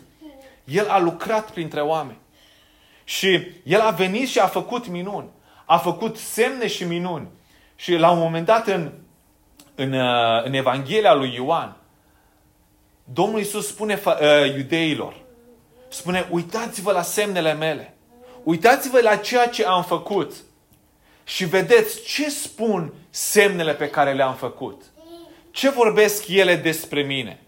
El 0.64 0.88
a 0.88 0.98
lucrat 0.98 1.50
printre 1.50 1.80
oameni. 1.80 2.18
Și 3.04 3.46
El 3.64 3.80
a 3.80 3.90
venit 3.90 4.28
și 4.28 4.38
a 4.38 4.46
făcut 4.46 4.86
minuni. 4.86 5.28
A 5.64 5.78
făcut 5.78 6.16
semne 6.16 6.66
și 6.66 6.84
minuni. 6.84 7.28
Și 7.76 7.92
la 7.92 8.10
un 8.10 8.18
moment 8.18 8.46
dat 8.46 8.66
în, 8.66 8.92
în, 9.74 9.92
uh, 9.92 10.44
în 10.44 10.52
Evanghelia 10.52 11.14
lui 11.14 11.34
Ioan, 11.34 11.76
Domnul 13.04 13.38
Iisus 13.38 13.66
spune 13.66 14.02
uh, 14.04 14.54
iudeilor, 14.56 15.14
spune, 15.88 16.28
uitați-vă 16.30 16.92
la 16.92 17.02
semnele 17.02 17.52
mele. 17.52 17.94
Uitați-vă 18.42 19.00
la 19.00 19.16
ceea 19.16 19.48
ce 19.48 19.64
am 19.64 19.84
făcut. 19.84 20.32
Și 21.24 21.44
vedeți 21.44 22.02
ce 22.02 22.30
spun 22.30 22.92
semnele 23.10 23.74
pe 23.74 23.88
care 23.88 24.12
le-am 24.12 24.34
făcut. 24.34 24.82
Ce 25.50 25.70
vorbesc 25.70 26.28
ele 26.28 26.56
despre 26.56 27.02
mine? 27.02 27.40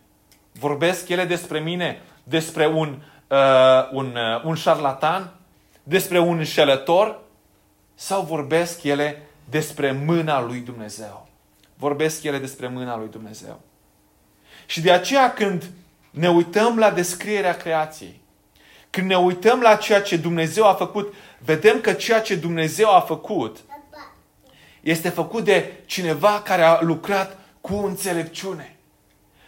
Vorbesc 0.53 1.09
ele 1.09 1.25
despre 1.25 1.61
mine 1.61 2.03
despre 2.23 2.67
un, 2.67 3.03
uh, 3.29 3.89
un, 3.93 4.17
uh, 4.17 4.45
un 4.45 4.55
șarlatan? 4.55 5.33
Despre 5.83 6.19
un 6.19 6.39
înșelător? 6.39 7.21
Sau 7.95 8.23
vorbesc 8.23 8.83
ele 8.83 9.23
despre 9.51 9.93
mâna 9.93 10.43
lui 10.43 10.59
Dumnezeu? 10.59 11.29
Vorbesc 11.77 12.23
ele 12.23 12.39
despre 12.39 12.69
mâna 12.69 12.97
lui 12.97 13.09
Dumnezeu. 13.09 13.61
Și 14.67 14.81
de 14.81 14.93
aceea 14.93 15.33
când 15.33 15.71
ne 16.11 16.31
uităm 16.31 16.79
la 16.79 16.91
descrierea 16.91 17.57
creației, 17.57 18.21
când 18.91 19.07
ne 19.07 19.19
uităm 19.19 19.61
la 19.61 19.77
ceea 19.77 20.03
ce 20.03 20.17
Dumnezeu 20.17 20.67
a 20.67 20.75
făcut, 20.75 21.15
vedem 21.39 21.81
că 21.81 21.93
ceea 21.93 22.21
ce 22.21 22.35
Dumnezeu 22.35 22.95
a 22.95 23.01
făcut 23.01 23.59
este 24.81 25.09
făcut 25.09 25.45
de 25.45 25.73
cineva 25.87 26.43
care 26.45 26.63
a 26.63 26.81
lucrat 26.81 27.39
cu 27.61 27.75
înțelepciune. 27.75 28.77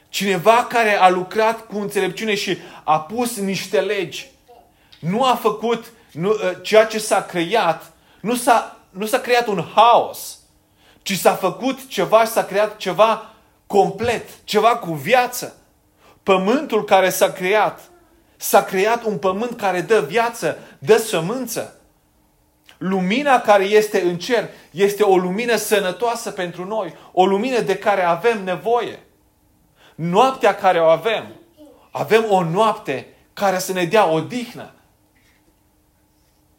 Cineva 0.08 0.64
care 0.64 0.94
a 0.94 1.08
lucrat 1.08 1.66
cu 1.66 1.78
înțelepciune 1.78 2.34
și 2.34 2.58
a 2.84 3.00
pus 3.00 3.38
niște 3.38 3.80
legi. 3.80 4.30
Nu 4.98 5.24
a 5.24 5.34
făcut 5.34 5.92
nu, 6.12 6.30
ă, 6.30 6.54
ceea 6.62 6.84
ce 6.86 6.98
s-a 6.98 7.22
creat, 7.22 7.92
nu 8.20 8.34
s-a, 8.34 8.80
nu 8.90 9.06
s-a 9.06 9.18
creat 9.18 9.46
un 9.46 9.64
haos, 9.74 10.35
ci 11.06 11.18
s-a 11.18 11.34
făcut 11.34 11.88
ceva 11.88 12.24
și 12.24 12.30
s-a 12.30 12.44
creat 12.44 12.76
ceva 12.76 13.30
complet, 13.66 14.28
ceva 14.44 14.76
cu 14.76 14.92
viață. 14.92 15.56
Pământul 16.22 16.84
care 16.84 17.10
s-a 17.10 17.32
creat, 17.32 17.80
s-a 18.36 18.62
creat 18.62 19.04
un 19.04 19.18
pământ 19.18 19.56
care 19.56 19.80
dă 19.80 20.00
viață, 20.00 20.58
dă 20.78 20.96
sămânță. 20.96 21.80
Lumina 22.78 23.40
care 23.40 23.64
este 23.64 24.00
în 24.00 24.18
cer 24.18 24.48
este 24.70 25.02
o 25.02 25.16
lumină 25.16 25.56
sănătoasă 25.56 26.30
pentru 26.30 26.64
noi, 26.64 26.94
o 27.12 27.26
lumină 27.26 27.60
de 27.60 27.76
care 27.76 28.02
avem 28.02 28.44
nevoie. 28.44 29.02
Noaptea 29.94 30.54
care 30.54 30.80
o 30.80 30.86
avem, 30.86 31.32
avem 31.90 32.24
o 32.28 32.44
noapte 32.44 33.06
care 33.32 33.58
să 33.58 33.72
ne 33.72 33.84
dea 33.84 34.08
odihnă. 34.08 34.72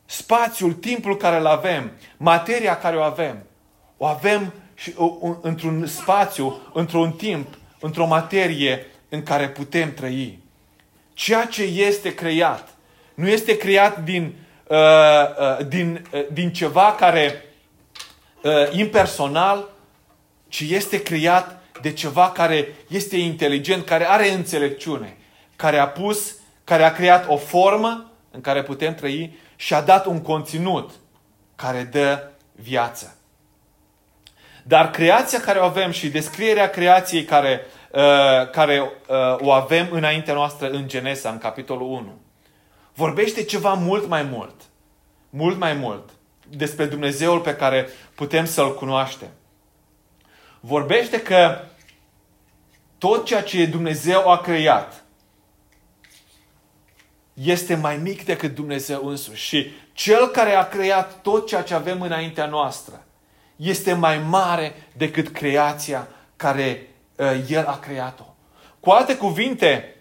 Spațiul, 0.05 0.73
timpul 0.73 1.17
care 1.17 1.37
îl 1.37 1.45
avem, 1.45 1.91
materia 2.17 2.77
care 2.77 2.97
o 2.97 3.01
avem, 3.01 3.47
o 3.97 4.05
avem 4.05 4.53
și, 4.73 4.93
într-un 5.41 5.85
spațiu, 5.85 6.61
într-un 6.73 7.11
timp, 7.11 7.57
într-o 7.79 8.05
materie 8.05 8.85
în 9.09 9.23
care 9.23 9.49
putem 9.49 9.93
trăi. 9.93 10.39
Ceea 11.13 11.45
ce 11.45 11.63
este 11.63 12.13
creat 12.13 12.77
nu 13.17 13.27
este 13.27 13.57
creat 13.57 14.03
din, 14.03 14.33
uh, 14.67 14.77
uh, 14.77 15.67
din, 15.67 16.07
uh, 16.11 16.25
din 16.31 16.53
ceva 16.53 16.95
care 16.99 17.45
uh, 18.43 18.51
impersonal, 18.71 19.69
ci 20.47 20.59
este 20.59 21.03
creat 21.03 21.61
de 21.81 21.93
ceva 21.93 22.31
care 22.31 22.75
este 22.87 23.17
inteligent, 23.17 23.85
care 23.85 24.09
are 24.09 24.31
înțelepciune, 24.31 25.17
care 25.55 25.77
a 25.77 25.87
pus, 25.87 26.35
care 26.63 26.83
a 26.83 26.91
creat 26.91 27.29
o 27.29 27.37
formă 27.37 28.11
în 28.31 28.41
care 28.41 28.63
putem 28.63 28.95
trăi 28.95 29.37
și 29.55 29.73
a 29.73 29.81
dat 29.81 30.05
un 30.05 30.21
conținut 30.21 30.91
care 31.55 31.83
dă 31.91 32.29
viață. 32.55 33.16
Dar 34.67 34.91
creația 34.91 35.39
care 35.39 35.59
o 35.59 35.63
avem 35.63 35.91
și 35.91 36.09
descrierea 36.09 36.69
creației 36.69 37.23
care, 37.23 37.65
uh, 37.91 38.49
care 38.51 38.79
uh, 38.79 39.15
o 39.39 39.51
avem 39.51 39.87
înaintea 39.91 40.33
noastră 40.33 40.69
în 40.69 40.87
Genesa, 40.87 41.29
în 41.29 41.37
capitolul 41.37 41.87
1, 41.87 42.21
vorbește 42.93 43.43
ceva 43.43 43.73
mult 43.73 44.07
mai 44.07 44.23
mult. 44.23 44.53
Mult 45.29 45.57
mai 45.57 45.73
mult 45.73 46.09
despre 46.49 46.85
Dumnezeul 46.85 47.39
pe 47.39 47.55
care 47.55 47.89
putem 48.15 48.45
să-L 48.45 48.75
cunoaștem. 48.75 49.29
Vorbește 50.59 51.21
că 51.21 51.59
tot 52.97 53.25
ceea 53.25 53.43
ce 53.43 53.65
Dumnezeu 53.65 54.29
a 54.29 54.37
creat 54.37 55.03
este 57.33 57.75
mai 57.75 57.97
mic 57.97 58.25
decât 58.25 58.55
Dumnezeu 58.55 59.07
însuși. 59.07 59.45
Și 59.45 59.71
Cel 59.93 60.27
care 60.27 60.53
a 60.53 60.67
creat 60.67 61.21
tot 61.21 61.47
ceea 61.47 61.61
ce 61.61 61.73
avem 61.73 62.01
înaintea 62.01 62.45
noastră 62.45 63.06
este 63.57 63.93
mai 63.93 64.17
mare 64.29 64.75
decât 64.93 65.27
creația 65.27 66.07
care 66.35 66.87
uh, 67.15 67.49
El 67.49 67.65
a 67.65 67.79
creat-o. 67.79 68.23
Cu 68.79 68.89
alte 68.89 69.15
cuvinte, 69.15 69.95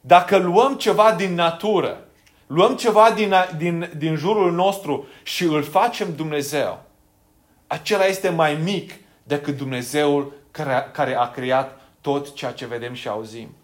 dacă 0.00 0.36
luăm 0.36 0.76
ceva 0.76 1.12
din 1.12 1.34
natură, 1.34 2.04
luăm 2.46 2.76
ceva 2.76 3.10
din, 3.10 3.34
din, 3.56 3.90
din 3.96 4.16
jurul 4.16 4.52
nostru 4.52 5.06
și 5.22 5.44
îl 5.44 5.62
facem 5.62 6.14
Dumnezeu, 6.16 6.82
acela 7.66 8.04
este 8.04 8.28
mai 8.28 8.54
mic 8.54 8.92
decât 9.22 9.56
Dumnezeul 9.56 10.32
care, 10.50 10.88
care 10.92 11.14
a 11.14 11.30
creat 11.30 11.80
tot 12.00 12.34
ceea 12.34 12.52
ce 12.52 12.66
vedem 12.66 12.94
și 12.94 13.08
auzim. 13.08 13.54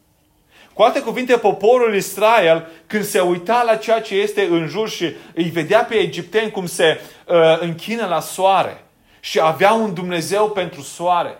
Cu 0.73 0.83
alte 0.83 1.01
cuvinte, 1.01 1.37
poporul 1.37 1.95
Israel, 1.95 2.69
când 2.87 3.05
se 3.05 3.21
uita 3.21 3.63
la 3.63 3.77
ceea 3.77 4.01
ce 4.01 4.15
este 4.15 4.43
în 4.43 4.67
jur 4.67 4.89
și 4.89 5.15
îi 5.35 5.51
vedea 5.51 5.85
pe 5.85 5.95
egipteni 5.95 6.51
cum 6.51 6.67
se 6.67 7.01
uh, 7.27 7.61
închină 7.61 8.07
la 8.07 8.21
soare, 8.21 8.85
și 9.21 9.41
avea 9.41 9.73
un 9.73 9.95
Dumnezeu 9.95 10.51
pentru 10.51 10.83
soare. 10.83 11.39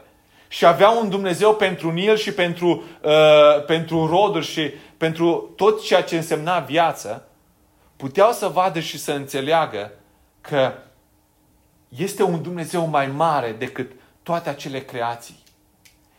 Și 0.49 0.67
avea 0.67 0.91
un 0.91 1.09
Dumnezeu 1.09 1.55
pentru 1.55 1.91
Nil 1.91 2.17
și 2.17 2.33
pentru, 2.33 2.85
uh, 3.03 3.65
pentru 3.67 4.07
roduri 4.07 4.47
și 4.47 4.73
pentru 4.97 5.53
tot 5.57 5.83
ceea 5.83 6.03
ce 6.03 6.17
însemna 6.17 6.59
viață, 6.59 7.29
puteau 7.97 8.33
să 8.33 8.49
vadă 8.49 8.81
și 8.81 8.99
să 8.99 9.13
înțeleagă 9.13 9.93
că 10.41 10.73
este 11.89 12.23
un 12.23 12.43
Dumnezeu 12.43 12.87
mai 12.87 13.07
mare 13.07 13.55
decât 13.59 13.91
toate 14.23 14.49
acele 14.49 14.81
creații. 14.81 15.39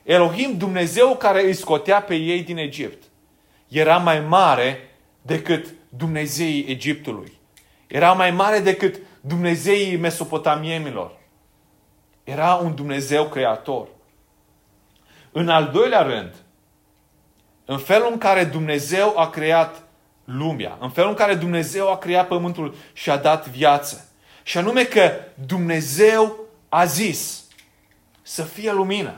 Elohim, 0.04 0.58
Dumnezeu 0.58 1.15
care 1.15 1.43
îi 1.43 1.54
scotea 1.54 2.02
pe 2.02 2.15
ei 2.15 2.41
din 2.43 2.58
Egipt, 2.58 3.04
era 3.67 3.97
mai 3.97 4.19
mare 4.19 4.89
decât 5.21 5.74
Dumnezeii 5.89 6.65
Egiptului. 6.67 7.39
Era 7.88 8.13
mai 8.13 8.32
mare 8.32 8.60
decât 8.60 9.00
Dumnezeii 9.21 9.97
Mesopotamiemilor. 9.97 11.19
Era 12.32 12.56
un 12.56 12.76
Dumnezeu 12.76 13.26
creator. 13.26 13.88
În 15.32 15.50
al 15.50 15.70
doilea 15.74 16.02
rând, 16.02 16.34
în 17.65 17.78
felul 17.78 18.08
în 18.12 18.17
care 18.17 18.44
Dumnezeu 18.44 19.17
a 19.17 19.30
creat 19.30 19.84
lumea, 20.26 20.78
în 20.80 20.89
felul 20.89 21.10
în 21.10 21.15
care 21.15 21.36
Dumnezeu 21.36 21.91
a 21.91 21.98
creat 21.98 22.28
pământul 22.28 22.76
și 22.94 23.10
a 23.10 23.17
dat 23.17 23.48
viață. 23.48 24.10
Și 24.44 24.58
anume 24.58 24.84
că 24.84 25.12
Dumnezeu 25.46 26.36
a 26.70 26.86
zis 26.86 27.44
să 28.22 28.44
fie 28.44 28.72
lumină. 28.72 29.13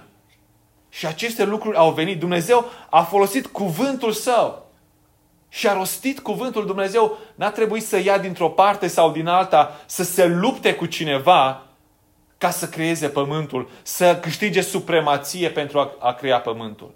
Și 0.89 1.05
aceste 1.05 1.43
lucruri 1.43 1.77
au 1.77 1.91
venit. 1.91 2.19
Dumnezeu 2.19 2.65
a 2.89 3.01
folosit 3.01 3.47
cuvântul 3.47 4.11
său 4.11 4.71
și 5.49 5.67
a 5.67 5.73
rostit 5.73 6.19
cuvântul 6.19 6.65
Dumnezeu. 6.65 7.17
N-a 7.35 7.49
trebuit 7.49 7.85
să 7.85 7.97
ia 7.97 8.17
dintr-o 8.17 8.49
parte 8.49 8.87
sau 8.87 9.11
din 9.11 9.27
alta, 9.27 9.81
să 9.85 10.03
se 10.03 10.25
lupte 10.25 10.75
cu 10.75 10.85
cineva, 10.85 11.67
ca 12.43 12.51
să 12.51 12.69
creeze 12.69 13.09
pământul, 13.09 13.69
să 13.83 14.19
câștige 14.19 14.61
supremație 14.61 15.49
pentru 15.49 15.79
a, 15.79 15.95
a 15.99 16.13
crea 16.13 16.39
pământul. 16.41 16.93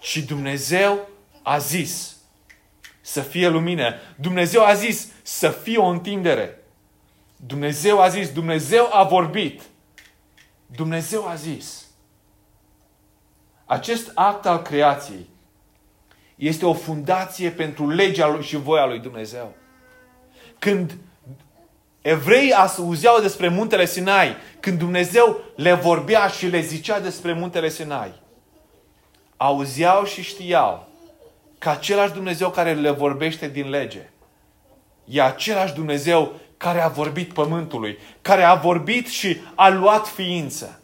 Și 0.00 0.22
Dumnezeu 0.22 1.08
a 1.42 1.58
zis 1.58 2.16
să 3.00 3.20
fie 3.20 3.48
lumină. 3.48 3.94
Dumnezeu 4.16 4.64
a 4.64 4.74
zis 4.74 5.08
să 5.22 5.48
fie 5.48 5.76
o 5.78 5.84
întindere. 5.84 6.62
Dumnezeu 7.36 8.00
a 8.00 8.08
zis, 8.08 8.32
Dumnezeu 8.32 8.88
a 8.92 9.02
vorbit. 9.02 9.62
Dumnezeu 10.66 11.28
a 11.28 11.34
zis. 11.34 11.86
Acest 13.64 14.10
act 14.14 14.46
al 14.46 14.62
creației 14.62 15.28
este 16.36 16.66
o 16.66 16.74
fundație 16.74 17.50
pentru 17.50 17.90
legea 17.90 18.28
lui 18.28 18.42
și 18.42 18.56
voia 18.56 18.86
lui 18.86 18.98
Dumnezeu. 18.98 19.54
Când 20.58 20.96
evreii 22.02 22.52
auzeau 22.52 23.20
despre 23.20 23.48
muntele 23.48 23.86
Sinai, 23.86 24.36
când 24.60 24.78
Dumnezeu 24.78 25.40
le 25.56 25.72
vorbea 25.72 26.26
și 26.26 26.46
le 26.46 26.60
zicea 26.60 27.00
despre 27.00 27.32
muntele 27.32 27.68
Sinai, 27.68 28.12
auzeau 29.36 30.04
și 30.04 30.22
știau 30.22 30.88
că 31.58 31.68
același 31.68 32.12
Dumnezeu 32.12 32.50
care 32.50 32.74
le 32.74 32.90
vorbește 32.90 33.48
din 33.48 33.70
lege, 33.70 34.10
e 35.04 35.22
același 35.22 35.74
Dumnezeu 35.74 36.32
care 36.56 36.80
a 36.80 36.88
vorbit 36.88 37.32
pământului, 37.32 37.98
care 38.22 38.42
a 38.42 38.54
vorbit 38.54 39.08
și 39.08 39.40
a 39.54 39.68
luat 39.68 40.06
ființă, 40.06 40.80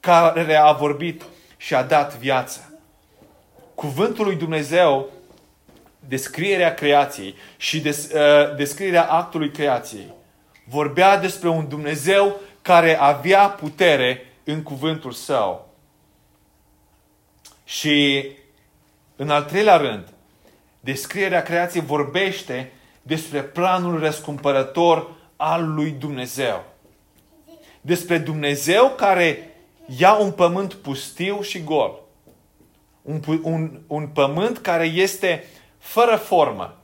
care 0.00 0.54
a 0.56 0.72
vorbit 0.72 1.22
și 1.56 1.74
a 1.74 1.82
dat 1.82 2.16
viață. 2.16 2.80
Cuvântul 3.74 4.24
lui 4.24 4.36
Dumnezeu, 4.36 5.08
descrierea 5.98 6.74
creației 6.74 7.34
și 7.56 7.80
des, 7.80 8.12
uh, 8.12 8.56
descrierea 8.56 9.04
actului 9.04 9.50
creației, 9.50 10.14
vorbea 10.68 11.18
despre 11.18 11.48
un 11.48 11.68
Dumnezeu 11.68 12.36
care 12.62 12.98
avea 12.98 13.48
putere 13.48 14.32
în 14.44 14.62
cuvântul 14.62 15.12
său. 15.12 15.68
Și 17.64 18.26
în 19.16 19.30
al 19.30 19.44
treilea 19.44 19.76
rând, 19.76 20.08
descrierea 20.80 21.42
creației 21.42 21.82
vorbește 21.82 22.72
despre 23.02 23.42
planul 23.42 23.98
răscumpărător 23.98 25.10
al 25.36 25.74
lui 25.74 25.90
Dumnezeu. 25.90 26.64
Despre 27.80 28.18
Dumnezeu 28.18 28.92
care 28.96 29.54
ia 29.96 30.14
un 30.14 30.30
pământ 30.32 30.74
pustiu 30.74 31.42
și 31.42 31.62
gol. 31.64 32.00
Un, 33.02 33.20
un, 33.42 33.80
un 33.86 34.06
pământ 34.06 34.58
care 34.58 34.84
este 34.84 35.44
fără 35.78 36.16
formă. 36.16 36.76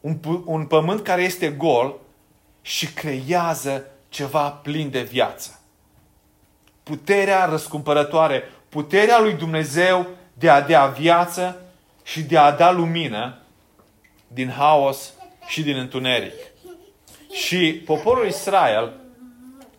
Un, 0.00 0.18
un 0.44 0.66
pământ 0.66 1.02
care 1.02 1.22
este 1.22 1.50
gol 1.50 1.94
și 2.66 2.86
creează 2.86 3.86
ceva 4.08 4.50
plin 4.50 4.90
de 4.90 5.02
viață. 5.02 5.60
Puterea 6.82 7.44
răscumpărătoare, 7.44 8.42
puterea 8.68 9.20
lui 9.20 9.32
Dumnezeu 9.32 10.06
de 10.34 10.50
a 10.50 10.60
dea 10.60 10.86
viață 10.86 11.60
și 12.02 12.22
de 12.22 12.38
a 12.38 12.52
da 12.52 12.70
lumină 12.70 13.38
din 14.26 14.50
haos 14.50 15.12
și 15.46 15.62
din 15.62 15.76
întuneric. 15.76 16.34
Și 17.32 17.82
poporul 17.84 18.26
Israel, 18.26 19.00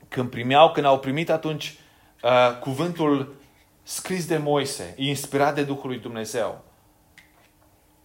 când 0.08 0.30
primeau, 0.30 0.71
când 0.71 0.86
au 0.86 1.00
primit 1.00 1.30
atunci 1.30 1.76
uh, 2.23 2.60
cuvântul 2.60 3.36
scris 3.84 4.26
de 4.26 4.38
Moise, 4.38 4.93
inspirat 4.97 5.56
de 5.56 5.63
Duhul 5.63 5.89
lui 5.89 6.00
Dumnezeu, 6.00 6.63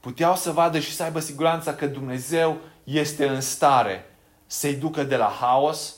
puteau 0.01 0.37
să 0.37 0.51
vadă 0.51 0.79
și 0.79 0.93
să 0.93 1.03
aibă 1.03 1.21
siguranța 1.21 1.75
că 1.75 1.87
Dumnezeu 1.87 2.57
este 2.85 3.29
în 3.29 3.41
stare 3.41 4.07
să-i 4.53 4.75
ducă 4.75 5.03
de 5.03 5.17
la 5.17 5.37
haos, 5.41 5.95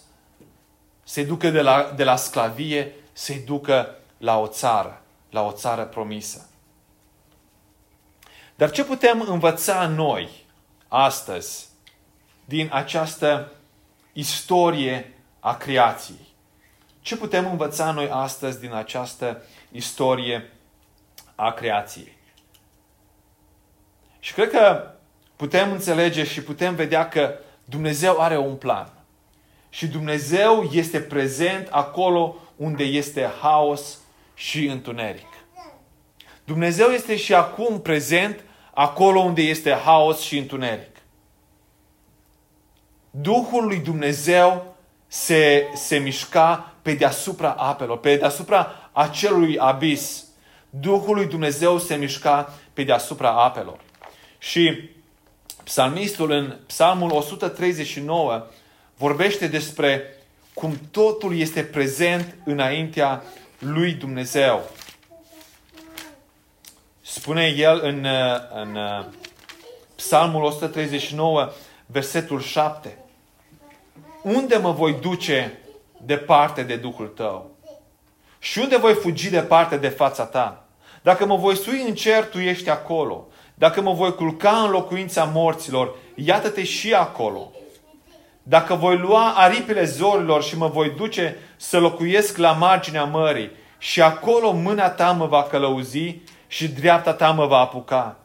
să-i 1.05 1.25
ducă 1.25 1.51
de 1.51 1.61
la, 1.61 1.93
de 1.97 2.05
la 2.05 2.17
sclavie, 2.17 2.95
să-i 3.13 3.39
ducă 3.39 3.97
la 4.19 4.41
o 4.41 4.47
țară, 4.47 5.03
la 5.31 5.47
o 5.47 5.53
țară 5.53 5.85
promisă. 5.85 6.49
Dar 8.55 8.71
ce 8.71 8.85
putem 8.85 9.21
învăța 9.21 9.87
noi 9.87 10.47
astăzi 10.89 11.67
din 12.45 12.69
această 12.73 13.53
istorie 14.13 15.19
a 15.41 15.57
creației? 15.57 16.35
Ce 17.01 17.17
putem 17.17 17.51
învăța 17.51 17.91
noi 17.91 18.09
astăzi 18.11 18.61
din 18.61 18.73
această 18.73 19.43
istorie 19.71 20.53
a 21.35 21.53
creației? 21.53 22.17
Și 24.19 24.33
cred 24.33 24.51
că 24.51 24.91
putem 25.37 25.73
înțelege 25.73 26.25
și 26.25 26.43
putem 26.43 26.75
vedea 26.75 27.09
că 27.09 27.39
Dumnezeu 27.65 28.21
are 28.21 28.39
un 28.39 28.55
plan. 28.55 28.93
Și 29.69 29.87
Dumnezeu 29.87 30.63
este 30.73 31.01
prezent 31.01 31.69
acolo 31.71 32.37
unde 32.57 32.85
este 32.85 33.31
haos 33.41 33.99
și 34.35 34.67
întuneric. 34.67 35.27
Dumnezeu 36.45 36.89
este 36.89 37.17
și 37.17 37.35
acum 37.35 37.81
prezent 37.81 38.45
acolo 38.75 39.21
unde 39.21 39.43
este 39.43 39.73
haos 39.73 40.21
și 40.21 40.39
întuneric. 40.39 40.97
Duhul 43.11 43.67
lui 43.67 43.79
Dumnezeu 43.79 44.77
se, 45.07 45.67
se 45.75 45.99
mișca 45.99 46.75
pe 46.83 46.95
deasupra 46.95 47.51
apelor, 47.51 47.99
pe 47.99 48.17
deasupra 48.17 48.91
acelui 48.93 49.59
abis. 49.59 50.25
Duhul 50.71 51.15
lui 51.15 51.27
Dumnezeu 51.27 51.79
se 51.79 51.95
mișca 51.95 52.55
pe 52.73 52.83
deasupra 52.83 53.31
apelor. 53.31 53.81
Și 54.39 54.91
psalmistul 55.65 56.31
în 56.31 56.57
psalmul 56.67 57.11
139 57.11 58.47
vorbește 58.97 59.47
despre 59.47 60.17
cum 60.55 60.79
totul 60.91 61.39
este 61.39 61.63
prezent 61.63 62.35
înaintea 62.45 63.23
lui 63.59 63.93
Dumnezeu. 63.93 64.71
Spune 67.01 67.55
el 67.57 67.81
în, 67.83 68.07
în 68.55 68.79
psalmul 69.97 70.43
139, 70.43 71.53
versetul 71.87 72.41
7. 72.41 72.99
Unde 74.23 74.57
mă 74.57 74.73
voi 74.73 74.93
duce 75.01 75.59
departe 76.01 76.63
de 76.63 76.77
Duhul 76.77 77.07
tău? 77.07 77.51
Și 78.39 78.59
unde 78.59 78.77
voi 78.77 78.95
fugi 78.95 79.31
departe 79.31 79.77
de 79.77 79.89
fața 79.89 80.25
ta? 80.25 80.67
Dacă 81.03 81.27
mă 81.27 81.37
voi 81.37 81.57
sui 81.57 81.83
în 81.89 81.95
cer, 81.95 82.25
tu 82.25 82.39
ești 82.39 82.71
acolo. 82.71 83.29
Dacă 83.65 83.81
mă 83.81 83.93
voi 83.93 84.15
culca 84.15 84.51
în 84.51 84.71
locuința 84.71 85.25
morților, 85.25 85.95
iată-te 86.15 86.65
și 86.65 86.95
acolo. 86.95 87.53
Dacă 88.43 88.75
voi 88.75 88.97
lua 88.97 89.33
aripile 89.37 89.85
zorilor 89.85 90.43
și 90.43 90.57
mă 90.57 90.69
voi 90.69 90.91
duce 90.91 91.37
să 91.57 91.79
locuiesc 91.79 92.37
la 92.37 92.53
marginea 92.53 93.05
mării, 93.05 93.51
și 93.79 94.03
acolo 94.03 94.53
mâna 94.53 94.89
ta 94.89 95.11
mă 95.11 95.27
va 95.27 95.43
călăuzi 95.43 96.17
și 96.47 96.69
dreapta 96.69 97.13
ta 97.13 97.31
mă 97.31 97.47
va 97.47 97.59
apuca. 97.59 98.17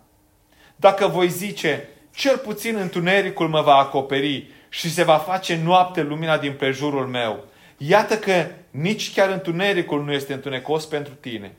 Dacă 0.75 1.07
voi 1.07 1.29
zice, 1.29 1.89
cel 2.15 2.37
puțin 2.37 2.75
întunericul 2.75 3.47
mă 3.47 3.61
va 3.61 3.75
acoperi 3.75 4.47
și 4.69 4.89
se 4.89 5.03
va 5.03 5.17
face 5.17 5.59
noapte 5.63 6.01
lumina 6.01 6.37
din 6.37 6.53
prejurul 6.53 7.07
meu. 7.07 7.43
Iată 7.77 8.17
că 8.17 8.45
nici 8.71 9.13
chiar 9.13 9.29
întunericul 9.29 10.03
nu 10.03 10.11
este 10.11 10.33
întunecos 10.33 10.85
pentru 10.85 11.13
tine, 11.13 11.55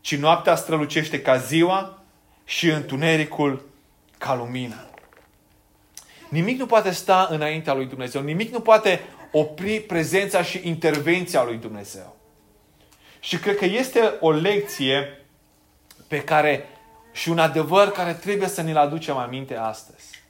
ci 0.00 0.16
noaptea 0.16 0.54
strălucește 0.54 1.20
ca 1.20 1.36
ziua 1.36 2.03
și 2.44 2.68
întunericul 2.68 3.68
ca 4.18 4.34
lumina. 4.34 4.86
Nimic 6.28 6.58
nu 6.58 6.66
poate 6.66 6.90
sta 6.90 7.28
înaintea 7.30 7.74
lui 7.74 7.86
Dumnezeu, 7.86 8.22
nimic 8.22 8.52
nu 8.52 8.60
poate 8.60 9.00
opri 9.32 9.80
prezența 9.80 10.42
și 10.42 10.60
intervenția 10.64 11.44
lui 11.44 11.56
Dumnezeu. 11.56 12.16
Și 13.20 13.38
cred 13.38 13.56
că 13.56 13.64
este 13.64 14.14
o 14.20 14.30
lecție 14.30 15.24
pe 16.08 16.20
care 16.20 16.68
și 17.12 17.28
un 17.28 17.38
adevăr 17.38 17.90
care 17.90 18.12
trebuie 18.12 18.48
să 18.48 18.62
ne-l 18.62 18.76
aducem 18.76 19.16
aminte 19.16 19.56
astăzi. 19.56 20.22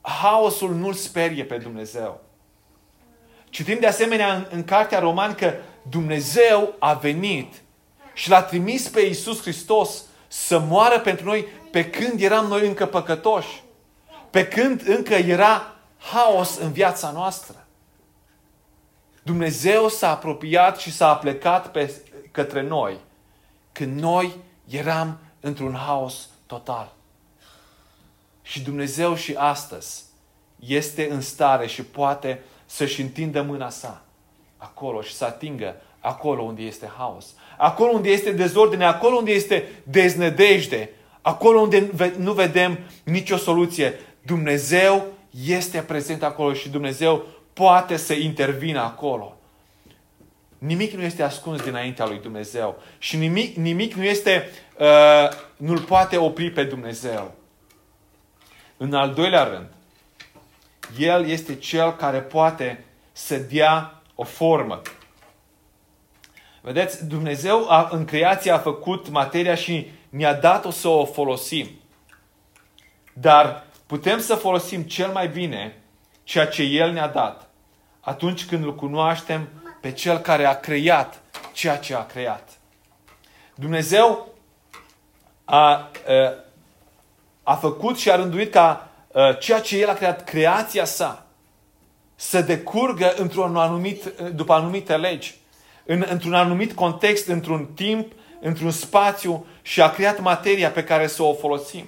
Haosul 0.00 0.74
nu-l 0.74 0.92
sperie 0.92 1.44
pe 1.44 1.56
Dumnezeu. 1.56 2.20
Citim 3.50 3.78
de 3.80 3.86
asemenea 3.86 4.34
în, 4.34 4.46
în 4.50 4.64
cartea 4.64 4.98
Roman 4.98 5.34
că 5.34 5.54
Dumnezeu 5.90 6.74
a 6.78 6.94
venit 6.94 7.54
și 8.14 8.28
l-a 8.28 8.42
trimis 8.42 8.88
pe 8.88 9.00
Iisus 9.00 9.40
Hristos 9.40 10.04
să 10.32 10.58
moară 10.58 11.00
pentru 11.00 11.24
noi 11.24 11.46
pe 11.70 11.90
când 11.90 12.20
eram 12.20 12.46
noi 12.46 12.66
încă 12.66 12.86
păcătoși. 12.86 13.62
Pe 14.30 14.48
când 14.48 14.86
încă 14.86 15.14
era 15.14 15.76
haos 15.98 16.56
în 16.56 16.72
viața 16.72 17.10
noastră. 17.10 17.66
Dumnezeu 19.22 19.88
s-a 19.88 20.10
apropiat 20.10 20.78
și 20.78 20.92
s-a 20.92 21.14
plecat 21.14 21.70
pe, 21.70 22.02
către 22.30 22.62
noi 22.62 22.98
când 23.72 24.00
noi 24.00 24.36
eram 24.68 25.18
într-un 25.40 25.74
haos 25.74 26.28
total. 26.46 26.92
Și 28.42 28.60
Dumnezeu 28.60 29.14
și 29.14 29.34
astăzi 29.34 30.04
este 30.58 31.10
în 31.10 31.20
stare 31.20 31.66
și 31.66 31.82
poate 31.82 32.42
să-și 32.66 33.00
întindă 33.00 33.42
mâna 33.42 33.70
sa 33.70 34.02
acolo 34.56 35.02
și 35.02 35.14
să 35.14 35.24
atingă 35.24 35.74
acolo 36.00 36.42
unde 36.42 36.62
este 36.62 36.92
haos. 36.96 37.34
Acolo 37.56 37.92
unde 37.92 38.10
este 38.10 38.32
dezordine, 38.32 38.84
acolo 38.84 39.16
unde 39.16 39.32
este 39.32 39.68
deznădejde, 39.82 40.90
acolo 41.22 41.60
unde 41.60 41.90
nu 42.16 42.32
vedem 42.32 42.78
nicio 43.04 43.36
soluție. 43.36 44.00
Dumnezeu 44.22 45.06
este 45.46 45.78
prezent 45.78 46.22
acolo 46.22 46.52
și 46.52 46.68
Dumnezeu 46.68 47.26
poate 47.52 47.96
să 47.96 48.12
intervină 48.12 48.80
acolo. 48.80 49.36
Nimic 50.58 50.92
nu 50.92 51.02
este 51.02 51.22
ascuns 51.22 51.62
dinaintea 51.62 52.06
lui 52.06 52.18
Dumnezeu. 52.18 52.82
Și 52.98 53.16
nimic, 53.16 53.56
nimic 53.56 53.94
nu 53.94 54.02
este, 54.02 54.50
uh, 54.78 55.28
nu-l 55.56 55.80
poate 55.80 56.16
opri 56.16 56.50
pe 56.50 56.64
Dumnezeu. 56.64 57.34
În 58.76 58.94
al 58.94 59.14
doilea 59.14 59.44
rând, 59.44 59.66
El 60.98 61.28
este 61.28 61.54
Cel 61.54 61.92
care 61.92 62.18
poate 62.18 62.84
să 63.12 63.36
dea 63.36 64.02
o 64.14 64.24
formă. 64.24 64.82
Vedeți, 66.64 67.06
Dumnezeu 67.06 67.70
a, 67.70 67.88
în 67.90 68.04
creație 68.04 68.50
a 68.50 68.58
făcut 68.58 69.08
materia 69.08 69.54
și 69.54 69.90
ne-a 70.08 70.34
dat-o 70.34 70.70
să 70.70 70.88
o 70.88 71.04
folosim. 71.04 71.66
Dar 73.12 73.64
putem 73.86 74.20
să 74.20 74.34
folosim 74.34 74.82
cel 74.82 75.10
mai 75.10 75.28
bine 75.28 75.82
ceea 76.24 76.46
ce 76.46 76.62
El 76.62 76.92
ne-a 76.92 77.08
dat 77.08 77.48
atunci 78.00 78.46
când 78.46 78.64
îl 78.64 78.74
cunoaștem 78.74 79.48
pe 79.80 79.92
Cel 79.92 80.18
care 80.18 80.44
a 80.44 80.60
creat 80.60 81.22
ceea 81.52 81.78
ce 81.78 81.94
a 81.94 82.06
creat. 82.06 82.48
Dumnezeu 83.54 84.28
a, 85.44 85.90
a 87.42 87.54
făcut 87.54 87.98
și 87.98 88.10
a 88.10 88.16
rânduit 88.16 88.52
ca 88.52 88.88
ceea 89.40 89.60
ce 89.60 89.78
El 89.78 89.88
a 89.88 89.94
creat, 89.94 90.24
creația 90.24 90.84
sa, 90.84 91.26
să 92.14 92.40
decurgă 92.40 93.14
într-un 93.16 93.56
anumit, 93.56 94.04
după 94.34 94.52
anumite 94.52 94.96
legi, 94.96 95.40
în, 95.84 96.04
într-un 96.08 96.34
anumit 96.34 96.72
context, 96.72 97.28
într-un 97.28 97.66
timp, 97.74 98.12
într-un 98.40 98.70
spațiu 98.70 99.46
și 99.62 99.82
a 99.82 99.90
creat 99.90 100.20
materia 100.20 100.70
pe 100.70 100.84
care 100.84 101.06
să 101.06 101.22
o 101.22 101.34
folosim. 101.34 101.84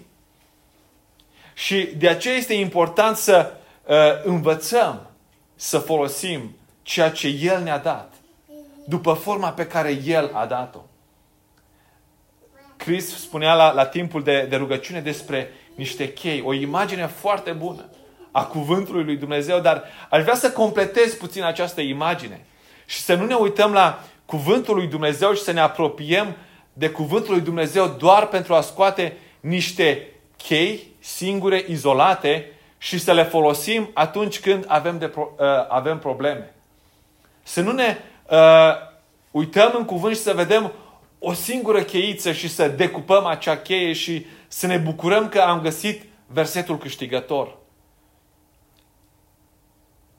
Și 1.54 1.88
de 1.96 2.08
aceea 2.08 2.34
este 2.34 2.54
important 2.54 3.16
să 3.16 3.52
uh, 3.86 3.96
învățăm 4.22 5.10
să 5.54 5.78
folosim 5.78 6.56
ceea 6.82 7.10
ce 7.10 7.28
El 7.28 7.62
ne-a 7.62 7.78
dat, 7.78 8.12
după 8.86 9.12
forma 9.12 9.50
pe 9.50 9.66
care 9.66 10.00
El 10.04 10.30
a 10.32 10.46
dat-o. 10.46 10.80
Chris 12.76 13.20
spunea 13.20 13.54
la, 13.54 13.72
la 13.72 13.86
timpul 13.86 14.22
de, 14.22 14.46
de 14.48 14.56
rugăciune 14.56 15.00
despre 15.00 15.50
niște 15.74 16.12
chei, 16.12 16.42
o 16.44 16.52
imagine 16.52 17.06
foarte 17.06 17.50
bună 17.52 17.88
a 18.30 18.44
cuvântului 18.44 19.04
lui 19.04 19.16
Dumnezeu, 19.16 19.60
dar 19.60 19.84
aș 20.10 20.22
vrea 20.22 20.34
să 20.34 20.50
completez 20.50 21.14
puțin 21.14 21.42
această 21.42 21.80
imagine 21.80 22.46
și 22.86 23.00
să 23.00 23.14
nu 23.14 23.24
ne 23.24 23.34
uităm 23.34 23.72
la 23.72 24.04
cuvântul 24.24 24.74
lui 24.74 24.86
Dumnezeu 24.86 25.32
și 25.32 25.42
să 25.42 25.52
ne 25.52 25.60
apropiem 25.60 26.36
de 26.72 26.90
cuvântul 26.90 27.32
lui 27.32 27.42
Dumnezeu 27.42 27.86
doar 27.86 28.26
pentru 28.26 28.54
a 28.54 28.60
scoate 28.60 29.16
niște 29.40 30.08
chei 30.36 30.92
singure, 30.98 31.64
izolate 31.68 32.50
și 32.78 32.98
să 32.98 33.12
le 33.12 33.22
folosim 33.22 33.90
atunci 33.94 34.40
când 34.40 34.64
avem, 34.68 34.98
de, 34.98 35.12
uh, 35.16 35.26
avem 35.68 35.98
probleme. 35.98 36.54
Să 37.42 37.60
nu 37.60 37.72
ne 37.72 37.96
uh, 38.30 38.74
uităm 39.30 39.74
în 39.76 39.84
cuvânt 39.84 40.16
și 40.16 40.22
să 40.22 40.32
vedem 40.32 40.72
o 41.18 41.32
singură 41.32 41.82
cheiță 41.82 42.32
și 42.32 42.48
să 42.48 42.68
decupăm 42.68 43.26
acea 43.26 43.56
cheie 43.56 43.92
și 43.92 44.26
să 44.48 44.66
ne 44.66 44.76
bucurăm 44.76 45.28
că 45.28 45.40
am 45.40 45.60
găsit 45.60 46.02
versetul 46.26 46.78
câștigător. 46.78 47.56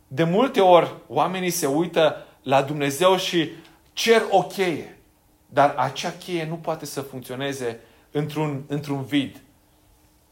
De 0.07 0.23
multe 0.23 0.61
ori 0.61 0.93
oamenii 1.07 1.49
se 1.49 1.65
uită 1.65 2.24
la 2.45 2.61
Dumnezeu 2.61 3.17
și 3.17 3.49
cer 3.93 4.23
o 4.29 4.43
cheie. 4.43 4.97
Dar 5.47 5.73
acea 5.77 6.11
cheie 6.11 6.45
nu 6.49 6.55
poate 6.55 6.85
să 6.85 7.01
funcționeze 7.01 7.79
într-un, 8.11 8.63
într-un 8.67 9.03
vid. 9.03 9.41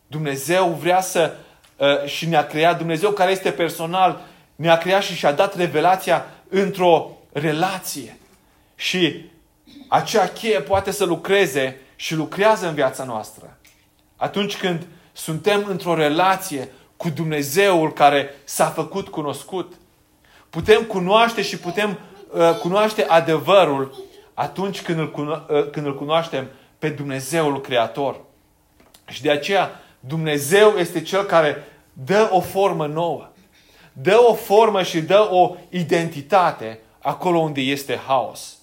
Dumnezeu 0.08 0.70
vrea 0.70 1.02
să 1.02 1.36
uh, 1.78 2.06
și 2.06 2.28
ne-a 2.28 2.48
creat, 2.48 2.78
Dumnezeu 2.78 3.12
care 3.12 3.32
este 3.32 3.52
personal, 3.52 4.22
ne-a 4.56 4.78
creat 4.78 5.02
și 5.02 5.16
și-a 5.16 5.32
dat 5.32 5.56
revelația 5.56 6.26
într-o 6.50 7.18
relație. 7.32 8.18
Și 8.76 9.26
acea 9.88 10.28
cheie 10.28 10.60
poate 10.60 10.92
să 10.92 11.06
lucreze 11.06 11.80
și 11.96 12.16
lucrează 12.16 12.68
în 12.68 12.74
viața 12.74 13.04
noastră. 13.04 13.58
Atunci 14.16 14.58
când 14.58 14.88
suntem 15.14 15.66
într-o 15.68 15.96
relație 15.96 16.70
cu 16.98 17.10
Dumnezeul 17.10 17.94
care 17.94 18.30
s-a 18.44 18.66
făcut 18.66 19.08
cunoscut, 19.08 19.74
putem 20.54 20.84
cunoaște 20.84 21.42
și 21.42 21.58
putem 21.58 22.00
uh, 22.32 22.58
cunoaște 22.60 23.04
adevărul 23.04 23.96
atunci 24.34 24.82
când 24.82 25.00
îl, 25.00 25.12
cuno- 25.12 25.50
uh, 25.50 25.70
când 25.70 25.86
îl 25.86 25.96
cunoaștem 25.98 26.50
pe 26.80 26.90
Dumnezeul 26.90 27.62
Creator. 27.62 28.22
Și 29.08 29.22
de 29.22 29.32
aceea 29.32 29.82
Dumnezeu 30.00 30.70
este 30.78 31.02
Cel 31.02 31.24
care 31.24 31.68
dă 31.94 32.30
o 32.32 32.42
formă 32.42 32.88
nouă. 32.88 33.30
Dă 33.94 34.20
o 34.28 34.34
formă 34.34 34.84
și 34.84 35.02
dă 35.02 35.28
o 35.32 35.56
identitate 35.70 36.80
acolo 37.02 37.40
unde 37.40 37.62
este 37.62 37.98
haos. 38.06 38.58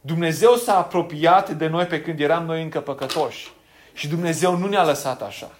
Dumnezeu 0.00 0.54
s-a 0.54 0.76
apropiat 0.76 1.50
de 1.50 1.66
noi 1.66 1.84
pe 1.84 2.00
când 2.00 2.20
eram 2.20 2.44
noi 2.44 2.62
încă 2.62 2.80
păcătoși. 2.80 3.52
Și 3.92 4.08
Dumnezeu 4.08 4.56
nu 4.56 4.66
ne-a 4.66 4.84
lăsat 4.84 5.22
așa. 5.22 5.50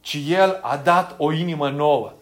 Ci 0.00 0.18
El 0.28 0.58
a 0.62 0.76
dat 0.76 1.14
o 1.18 1.32
inimă 1.32 1.70
nouă. 1.70 2.12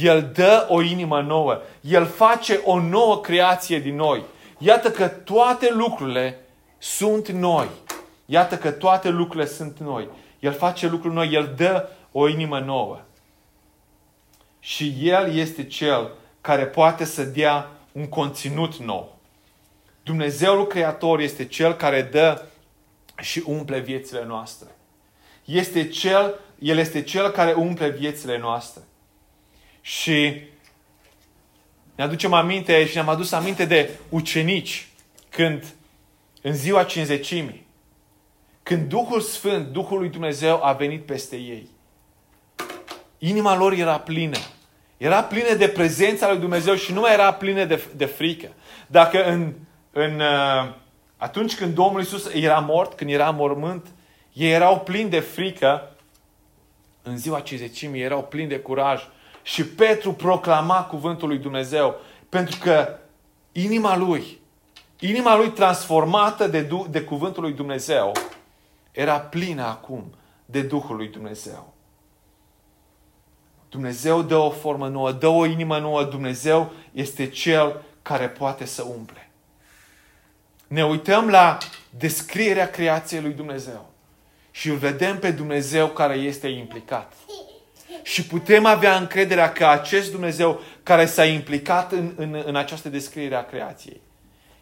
El 0.00 0.30
dă 0.34 0.66
o 0.68 0.82
inimă 0.82 1.20
nouă. 1.20 1.60
El 1.80 2.06
face 2.06 2.60
o 2.64 2.80
nouă 2.80 3.20
creație 3.20 3.78
din 3.78 3.96
noi. 3.96 4.24
Iată 4.58 4.90
că 4.90 5.08
toate 5.08 5.72
lucrurile 5.72 6.40
sunt 6.78 7.28
noi. 7.28 7.68
Iată 8.26 8.56
că 8.56 8.70
toate 8.70 9.08
lucrurile 9.08 9.46
sunt 9.48 9.78
noi. 9.78 10.08
El 10.40 10.52
face 10.52 10.88
lucruri 10.88 11.14
noi. 11.14 11.32
El 11.32 11.54
dă 11.56 11.88
o 12.12 12.28
inimă 12.28 12.58
nouă. 12.58 13.00
Și 14.60 14.96
El 15.00 15.34
este 15.34 15.64
Cel 15.64 16.10
care 16.40 16.66
poate 16.66 17.04
să 17.04 17.22
dea 17.22 17.70
un 17.92 18.08
conținut 18.08 18.76
nou. 18.76 19.18
Dumnezeul 20.02 20.66
Creator 20.66 21.20
este 21.20 21.46
Cel 21.46 21.74
care 21.74 22.02
dă 22.02 22.42
și 23.20 23.42
umple 23.46 23.78
viețile 23.78 24.24
noastre. 24.24 24.68
Este 25.44 25.88
Cel, 25.88 26.34
El 26.58 26.78
este 26.78 27.02
Cel 27.02 27.30
care 27.30 27.52
umple 27.52 27.88
viețile 27.88 28.38
noastre. 28.38 28.82
Și 29.86 30.40
ne 31.94 32.04
aducem 32.04 32.32
aminte 32.32 32.86
și 32.86 32.94
ne-am 32.94 33.08
adus 33.08 33.32
aminte 33.32 33.64
de 33.64 33.90
ucenici 34.08 34.88
când 35.28 35.74
în 36.42 36.54
ziua 36.54 36.84
cinzecimii, 36.84 37.66
când 38.62 38.88
Duhul 38.88 39.20
Sfânt, 39.20 39.66
Duhul 39.66 39.98
lui 39.98 40.08
Dumnezeu 40.08 40.64
a 40.64 40.72
venit 40.72 41.06
peste 41.06 41.36
ei. 41.36 41.68
Inima 43.18 43.56
lor 43.56 43.72
era 43.72 43.98
plină. 43.98 44.38
Era 44.96 45.22
plină 45.22 45.54
de 45.54 45.68
prezența 45.68 46.30
lui 46.30 46.40
Dumnezeu 46.40 46.74
și 46.74 46.92
nu 46.92 47.00
mai 47.00 47.12
era 47.12 47.32
plină 47.32 47.64
de, 47.64 47.84
de 47.96 48.04
frică. 48.04 48.48
Dacă 48.86 49.24
în, 49.24 49.52
în, 49.92 50.20
uh, 50.20 50.74
atunci 51.16 51.56
când 51.56 51.74
Domnul 51.74 52.00
Isus 52.00 52.30
era 52.34 52.58
mort, 52.58 52.94
când 52.94 53.10
era 53.10 53.30
mormânt, 53.30 53.86
ei 54.32 54.50
erau 54.50 54.80
plini 54.80 55.10
de 55.10 55.20
frică, 55.20 55.96
în 57.02 57.18
ziua 57.18 57.40
cinzecimii 57.40 58.02
erau 58.02 58.22
plini 58.22 58.48
de 58.48 58.58
curaj 58.58 59.02
și 59.44 59.64
Petru 59.64 60.12
proclama 60.12 60.84
cuvântul 60.84 61.28
lui 61.28 61.38
Dumnezeu. 61.38 62.00
Pentru 62.28 62.58
că 62.60 62.98
inima 63.52 63.96
lui, 63.96 64.40
inima 64.98 65.36
lui 65.36 65.50
transformată 65.50 66.46
de, 66.46 66.68
de 66.90 67.02
cuvântul 67.02 67.42
lui 67.42 67.52
Dumnezeu, 67.52 68.12
era 68.92 69.20
plină 69.20 69.62
acum 69.62 70.14
de 70.44 70.62
Duhul 70.62 70.96
lui 70.96 71.08
Dumnezeu. 71.08 71.72
Dumnezeu 73.68 74.22
dă 74.22 74.36
o 74.36 74.50
formă 74.50 74.88
nouă, 74.88 75.12
dă 75.12 75.26
o 75.26 75.46
inimă 75.46 75.78
nouă. 75.78 76.04
Dumnezeu 76.04 76.72
este 76.92 77.28
Cel 77.28 77.82
care 78.02 78.28
poate 78.28 78.64
să 78.64 78.82
umple. 78.82 79.30
Ne 80.66 80.84
uităm 80.84 81.28
la 81.28 81.58
descrierea 81.90 82.70
creației 82.70 83.20
lui 83.20 83.32
Dumnezeu 83.32 83.90
și 84.50 84.68
îl 84.68 84.76
vedem 84.76 85.18
pe 85.18 85.30
Dumnezeu 85.30 85.88
care 85.88 86.14
este 86.14 86.48
implicat. 86.48 87.12
Și 88.02 88.26
putem 88.26 88.66
avea 88.66 88.96
încrederea 88.96 89.52
că 89.52 89.66
acest 89.66 90.10
Dumnezeu 90.10 90.60
care 90.82 91.06
s-a 91.06 91.24
implicat 91.24 91.92
în, 91.92 92.12
în, 92.16 92.42
în 92.46 92.56
această 92.56 92.88
descriere 92.88 93.34
a 93.34 93.44
creației 93.44 94.00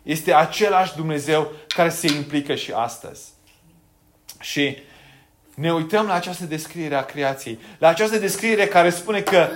este 0.03 0.35
același 0.35 0.97
Dumnezeu 0.97 1.51
care 1.68 1.88
se 1.88 2.07
implică 2.07 2.55
și 2.55 2.73
astăzi. 2.73 3.29
Și 4.40 4.79
ne 5.55 5.73
uităm 5.73 6.07
la 6.07 6.14
această 6.14 6.45
descriere 6.45 6.95
a 6.95 7.05
creației, 7.05 7.59
la 7.79 7.88
această 7.88 8.19
descriere 8.19 8.67
care 8.67 8.90
spune 8.90 9.21
că 9.21 9.48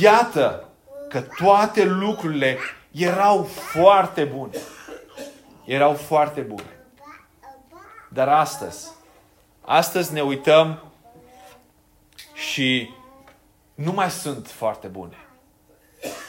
iată 0.00 0.68
că 1.08 1.20
toate 1.20 1.84
lucrurile 1.84 2.58
erau 2.92 3.42
foarte 3.42 4.24
bune. 4.24 4.58
Erau 5.64 5.94
foarte 5.94 6.40
bune. 6.40 6.80
Dar 8.08 8.28
astăzi, 8.28 8.88
astăzi 9.60 10.12
ne 10.12 10.20
uităm 10.20 10.92
și 12.34 12.90
nu 13.78 13.92
mai 13.92 14.10
sunt 14.10 14.46
foarte 14.46 14.86
bune. 14.86 15.16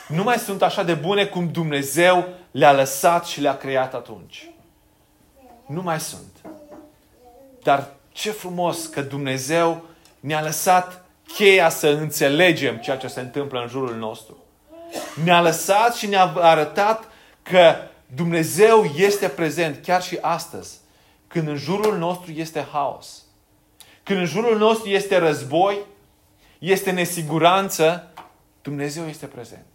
Nu 0.08 0.24
mai 0.24 0.38
sunt 0.38 0.62
așa 0.62 0.84
de 0.84 0.94
bune 0.94 1.26
cum 1.26 1.52
Dumnezeu 1.52 2.28
le-a 2.52 2.72
lăsat 2.72 3.26
și 3.26 3.42
le-a 3.42 3.58
creat 3.58 3.94
atunci. 3.94 4.50
Nu 5.68 5.82
mai 5.82 6.00
sunt. 6.00 6.36
Dar 7.64 7.94
ce 8.12 8.32
frumos 8.32 8.86
că 8.86 9.02
Dumnezeu 9.02 9.86
ne-a 10.20 10.42
lăsat 10.42 11.06
cheia 11.34 11.70
să 11.70 11.88
înțelegem 11.88 12.78
ceea 12.78 12.98
ce 12.98 13.08
se 13.08 13.20
întâmplă 13.20 13.62
în 13.62 13.68
jurul 13.68 13.96
nostru. 13.96 14.38
Ne-a 15.24 15.42
lăsat 15.42 15.96
și 15.96 16.08
ne-a 16.08 16.34
arătat 16.36 17.04
că 17.42 17.76
Dumnezeu 18.16 18.84
este 18.84 19.28
prezent 19.28 19.86
chiar 19.86 20.02
și 20.02 20.18
astăzi, 20.22 20.78
când 21.28 21.48
în 21.48 21.58
jurul 21.58 21.98
nostru 21.98 22.32
este 22.32 22.68
haos. 22.72 23.24
Când 24.04 24.20
în 24.20 24.26
jurul 24.26 24.58
nostru 24.58 24.90
este 24.90 25.18
război, 25.18 25.78
este 26.60 26.92
nesiguranță, 26.92 28.14
Dumnezeu 28.62 29.08
este 29.08 29.26
prezent. 29.26 29.66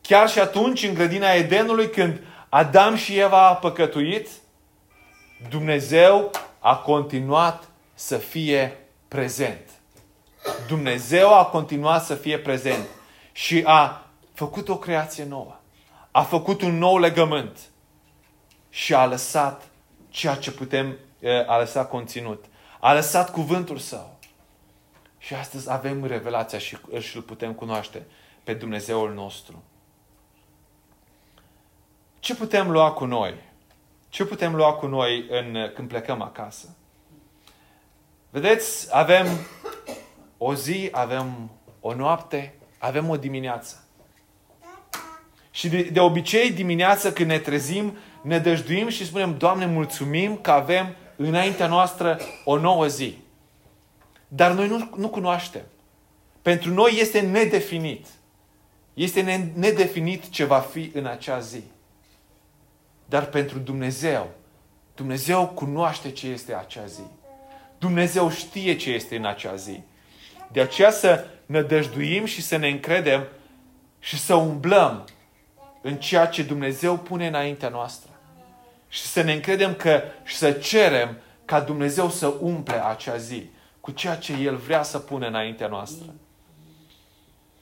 Chiar 0.00 0.28
și 0.28 0.38
atunci, 0.38 0.82
în 0.82 0.94
grădina 0.94 1.32
Edenului, 1.32 1.90
când 1.90 2.20
Adam 2.48 2.94
și 2.94 3.18
Eva 3.18 3.48
a 3.48 3.54
păcătuit, 3.54 4.28
Dumnezeu 5.48 6.30
a 6.58 6.76
continuat 6.76 7.68
să 7.94 8.16
fie 8.16 8.78
prezent. 9.08 9.70
Dumnezeu 10.68 11.34
a 11.34 11.44
continuat 11.44 12.04
să 12.04 12.14
fie 12.14 12.38
prezent 12.38 12.86
și 13.32 13.62
a 13.66 14.06
făcut 14.32 14.68
o 14.68 14.78
creație 14.78 15.24
nouă. 15.24 15.56
A 16.10 16.22
făcut 16.22 16.62
un 16.62 16.78
nou 16.78 16.98
legământ 16.98 17.58
și 18.70 18.94
a 18.94 19.06
lăsat 19.06 19.62
ceea 20.08 20.34
ce 20.34 20.50
putem, 20.50 20.96
a 21.46 21.58
lăsat 21.58 21.88
conținut. 21.88 22.44
A 22.80 22.92
lăsat 22.92 23.30
cuvântul 23.30 23.78
său. 23.78 24.13
Și 25.24 25.34
astăzi 25.34 25.70
avem 25.70 26.04
revelația 26.04 26.58
și, 26.58 26.76
și 26.98 27.16
îl 27.16 27.22
putem 27.22 27.52
cunoaște 27.52 28.02
pe 28.42 28.54
Dumnezeul 28.54 29.14
nostru. 29.14 29.62
Ce 32.18 32.34
putem 32.34 32.70
lua 32.70 32.92
cu 32.92 33.04
noi? 33.04 33.34
Ce 34.08 34.24
putem 34.24 34.54
lua 34.54 34.72
cu 34.72 34.86
noi 34.86 35.26
în, 35.28 35.56
când 35.74 35.88
plecăm 35.88 36.22
acasă? 36.22 36.76
Vedeți, 38.30 38.96
avem 38.96 39.26
o 40.38 40.54
zi, 40.54 40.88
avem 40.92 41.50
o 41.80 41.94
noapte, 41.94 42.54
avem 42.78 43.08
o 43.08 43.16
dimineață. 43.16 43.84
Și 45.50 45.68
de, 45.68 45.82
de 45.82 46.00
obicei 46.00 46.52
dimineața 46.52 47.12
când 47.12 47.28
ne 47.28 47.38
trezim, 47.38 47.96
ne 48.22 48.38
dăjduim 48.38 48.88
și 48.88 49.06
spunem, 49.06 49.38
Doamne, 49.38 49.66
mulțumim 49.66 50.36
că 50.36 50.50
avem 50.50 50.96
înaintea 51.16 51.66
noastră 51.66 52.18
o 52.44 52.58
nouă 52.58 52.86
zi. 52.86 53.23
Dar 54.28 54.52
noi 54.52 54.68
nu, 54.68 54.90
nu 54.96 55.08
cunoaștem. 55.08 55.62
Pentru 56.42 56.72
noi 56.72 56.96
este 56.98 57.20
nedefinit. 57.20 58.06
Este 58.94 59.50
nedefinit 59.54 60.28
ce 60.28 60.44
va 60.44 60.58
fi 60.58 60.90
în 60.94 61.06
acea 61.06 61.38
zi. 61.38 61.62
Dar 63.06 63.26
pentru 63.26 63.58
Dumnezeu, 63.58 64.30
Dumnezeu 64.94 65.46
cunoaște 65.46 66.10
ce 66.10 66.26
este 66.26 66.54
acea 66.54 66.86
zi. 66.86 67.02
Dumnezeu 67.78 68.30
știe 68.30 68.76
ce 68.76 68.90
este 68.90 69.16
în 69.16 69.24
acea 69.24 69.54
zi. 69.54 69.80
De 70.52 70.60
aceea 70.60 70.90
să 70.90 71.26
ne 71.46 71.62
dăjduim 71.62 72.24
și 72.24 72.42
să 72.42 72.56
ne 72.56 72.68
încredem 72.68 73.26
și 73.98 74.18
să 74.18 74.34
umblăm 74.34 75.04
în 75.82 75.96
ceea 75.96 76.26
ce 76.26 76.42
Dumnezeu 76.42 76.96
pune 76.96 77.26
înaintea 77.26 77.68
noastră. 77.68 78.10
Și 78.88 79.02
să 79.02 79.22
ne 79.22 79.32
încredem 79.32 79.74
că 79.74 80.02
și 80.24 80.36
să 80.36 80.52
cerem 80.52 81.16
ca 81.44 81.60
Dumnezeu 81.60 82.10
să 82.10 82.34
umple 82.40 82.84
acea 82.84 83.16
zi 83.16 83.50
cu 83.84 83.90
ceea 83.90 84.16
ce 84.16 84.32
El 84.32 84.56
vrea 84.56 84.82
să 84.82 84.98
pună 84.98 85.26
înaintea 85.26 85.66
noastră. 85.66 86.14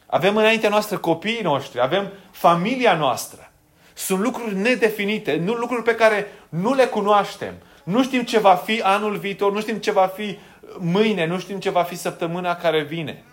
Avem 0.07 0.37
înaintea 0.37 0.68
noastră 0.68 0.99
copiii 0.99 1.43
noștri, 1.43 1.81
avem 1.81 2.12
familia 2.31 2.95
noastră. 2.95 3.53
Sunt 3.95 4.20
lucruri 4.20 4.55
nedefinite, 4.55 5.37
nu 5.37 5.53
lucruri 5.53 5.83
pe 5.83 5.95
care 5.95 6.27
nu 6.49 6.75
le 6.75 6.87
cunoaștem. 6.87 7.55
Nu 7.85 8.03
știm 8.03 8.23
ce 8.23 8.39
va 8.39 8.55
fi 8.55 8.81
anul 8.81 9.16
viitor, 9.16 9.53
nu 9.53 9.61
știm 9.61 9.77
ce 9.77 9.91
va 9.91 10.07
fi 10.07 10.39
mâine, 10.79 11.27
nu 11.27 11.39
știm 11.39 11.59
ce 11.59 11.70
va 11.70 11.83
fi 11.83 11.97
săptămâna 11.97 12.57
care 12.57 12.83
vine. 12.83 13.25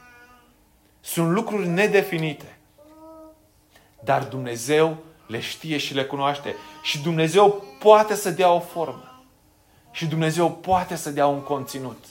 Sunt 1.02 1.32
lucruri 1.32 1.68
nedefinite. 1.68 2.58
Dar 4.04 4.24
Dumnezeu 4.24 4.98
le 5.28 5.40
știe 5.40 5.78
și 5.78 5.94
le 5.94 6.04
cunoaște. 6.04 6.56
Și 6.84 7.02
Dumnezeu 7.02 7.64
poate 7.80 8.16
să 8.16 8.30
dea 8.30 8.52
o 8.52 8.60
formă. 8.60 9.24
Și 9.92 10.06
Dumnezeu 10.06 10.52
poate 10.52 10.96
să 10.96 11.10
dea 11.10 11.28
un 11.28 11.42
conținut. 11.42 12.06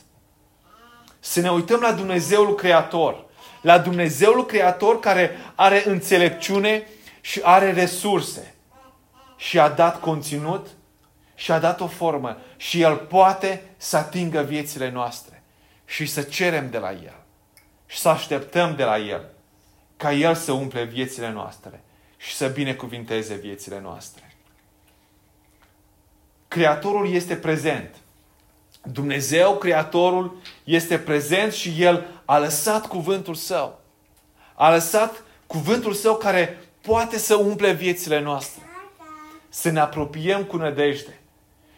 Să 1.20 1.40
ne 1.40 1.50
uităm 1.50 1.80
la 1.80 1.92
Dumnezeul 1.92 2.54
Creator. 2.54 3.24
La 3.62 3.78
Dumnezeul 3.78 4.46
Creator 4.46 5.00
care 5.00 5.30
are 5.54 5.88
înțelepciune 5.88 6.86
și 7.20 7.40
are 7.42 7.72
resurse. 7.72 8.54
Și 9.36 9.58
a 9.58 9.68
dat 9.68 10.00
conținut 10.00 10.66
și 11.34 11.52
a 11.52 11.58
dat 11.58 11.80
o 11.80 11.86
formă. 11.86 12.38
Și 12.56 12.80
El 12.80 12.96
poate 12.96 13.62
să 13.76 13.96
atingă 13.96 14.40
viețile 14.42 14.90
noastre. 14.90 15.42
Și 15.84 16.06
să 16.06 16.22
cerem 16.22 16.70
de 16.70 16.78
la 16.78 16.92
El. 16.92 17.16
Și 17.86 17.98
să 17.98 18.08
așteptăm 18.08 18.76
de 18.76 18.84
la 18.84 18.98
El. 18.98 19.28
Ca 19.96 20.12
El 20.12 20.34
să 20.34 20.52
umple 20.52 20.84
viețile 20.84 21.30
noastre. 21.30 21.82
Și 22.16 22.34
să 22.34 22.48
binecuvinteze 22.48 23.34
viețile 23.34 23.80
noastre. 23.80 24.36
Creatorul 26.48 27.12
este 27.12 27.36
prezent. 27.36 27.94
Dumnezeu, 28.92 29.56
Creatorul, 29.56 30.36
este 30.64 30.98
prezent 30.98 31.52
și 31.52 31.74
El 31.78 32.06
a 32.24 32.38
lăsat 32.38 32.86
cuvântul 32.86 33.34
Său. 33.34 33.80
A 34.54 34.70
lăsat 34.70 35.22
cuvântul 35.46 35.92
Său 35.92 36.16
care 36.16 36.58
poate 36.80 37.18
să 37.18 37.34
umple 37.34 37.72
viețile 37.72 38.20
noastre. 38.20 38.62
Să 39.48 39.70
ne 39.70 39.80
apropiem 39.80 40.44
cu 40.44 40.56
nădejde. 40.56 41.20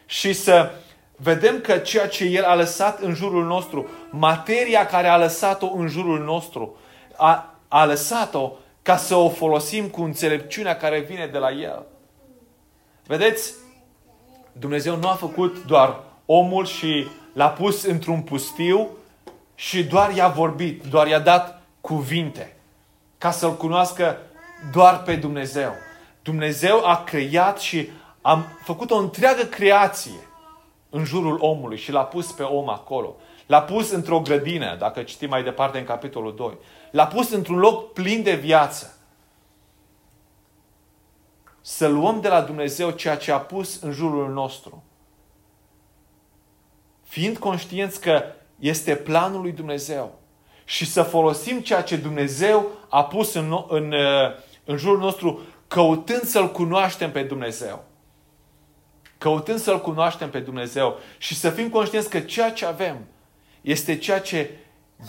Și 0.07 0.33
să 0.33 0.71
vedem 1.17 1.61
că 1.61 1.79
ceea 1.79 2.09
ce 2.09 2.25
El 2.25 2.45
a 2.45 2.55
lăsat 2.55 3.01
în 3.01 3.15
jurul 3.15 3.45
nostru, 3.45 3.89
materia 4.11 4.87
care 4.87 5.09
a 5.09 5.19
lăsat-o 5.19 5.73
în 5.73 5.89
jurul 5.89 6.25
nostru, 6.25 6.77
a, 7.17 7.55
a 7.69 7.85
lăsat-o 7.85 8.53
ca 8.83 8.97
să 8.97 9.15
o 9.15 9.29
folosim 9.29 9.89
cu 9.89 10.03
înțelepciunea 10.03 10.77
care 10.77 11.01
vine 11.01 11.27
de 11.27 11.39
la 11.39 11.51
El. 11.51 11.87
Vedeți, 13.07 13.55
Dumnezeu 14.53 14.97
nu 14.97 15.09
a 15.09 15.15
făcut 15.15 15.65
doar 15.67 16.01
omul 16.33 16.67
și 16.67 17.07
l-a 17.33 17.49
pus 17.49 17.85
într-un 17.85 18.23
pustiu 18.23 18.89
și 19.55 19.85
doar 19.85 20.15
i-a 20.15 20.29
vorbit, 20.29 20.85
doar 20.85 21.07
i-a 21.07 21.19
dat 21.19 21.63
cuvinte 21.81 22.57
ca 23.19 23.31
să-L 23.31 23.57
cunoască 23.57 24.17
doar 24.73 25.03
pe 25.03 25.17
Dumnezeu. 25.17 25.73
Dumnezeu 26.23 26.85
a 26.85 27.05
creat 27.05 27.59
și 27.59 27.89
a 28.21 28.45
făcut 28.63 28.91
o 28.91 28.97
întreagă 28.97 29.43
creație 29.43 30.29
în 30.91 31.05
jurul 31.05 31.39
omului 31.41 31.79
și 31.79 31.93
l-a 31.93 32.05
pus 32.05 32.33
pe 32.33 32.43
om 32.43 32.69
acolo. 32.69 33.17
L-a 33.47 33.63
pus 33.63 33.91
într-o 33.91 34.21
grădină, 34.21 34.77
dacă 34.79 35.03
citim 35.03 35.29
mai 35.29 35.43
departe 35.43 35.79
în 35.79 35.85
capitolul 35.85 36.35
2. 36.35 36.59
L-a 36.91 37.07
pus 37.07 37.31
într-un 37.31 37.59
loc 37.59 37.93
plin 37.93 38.23
de 38.23 38.35
viață. 38.35 38.99
Să 41.61 41.87
luăm 41.87 42.21
de 42.21 42.29
la 42.29 42.41
Dumnezeu 42.41 42.91
ceea 42.91 43.17
ce 43.17 43.33
a 43.33 43.39
pus 43.39 43.81
în 43.81 43.93
jurul 43.93 44.33
nostru 44.33 44.85
fiind 47.11 47.39
conștienți 47.39 48.01
că 48.01 48.23
este 48.59 48.95
planul 48.95 49.41
lui 49.41 49.53
Dumnezeu 49.53 50.19
și 50.65 50.87
să 50.87 51.03
folosim 51.03 51.61
ceea 51.61 51.83
ce 51.83 51.97
Dumnezeu 51.97 52.67
a 52.89 53.05
pus 53.05 53.35
în, 53.35 53.65
în, 53.69 53.95
în 54.65 54.77
jurul 54.77 54.99
nostru, 54.99 55.41
căutând 55.69 56.23
să-L 56.23 56.53
cunoaștem 56.53 57.11
pe 57.11 57.23
Dumnezeu. 57.23 57.85
Căutând 59.19 59.59
să-L 59.59 59.81
cunoaștem 59.81 60.31
pe 60.31 60.39
Dumnezeu 60.39 60.99
și 61.19 61.35
să 61.35 61.51
fim 61.51 61.69
conștienți 61.69 62.11
că 62.11 62.21
ceea 62.21 62.53
ce 62.53 62.67
avem 62.67 63.07
este 63.61 63.99
ceea 63.99 64.21
ce 64.21 64.51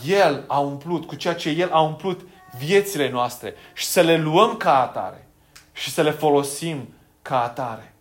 El 0.05 0.43
a 0.47 0.59
umplut, 0.59 1.05
cu 1.05 1.15
ceea 1.15 1.35
ce 1.35 1.49
El 1.49 1.71
a 1.71 1.81
umplut 1.81 2.21
viețile 2.57 3.09
noastre 3.09 3.53
și 3.73 3.85
să 3.85 4.01
le 4.01 4.17
luăm 4.17 4.57
ca 4.57 4.81
atare 4.81 5.27
și 5.71 5.91
să 5.91 6.01
le 6.01 6.11
folosim 6.11 6.93
ca 7.21 7.43
atare. 7.43 7.93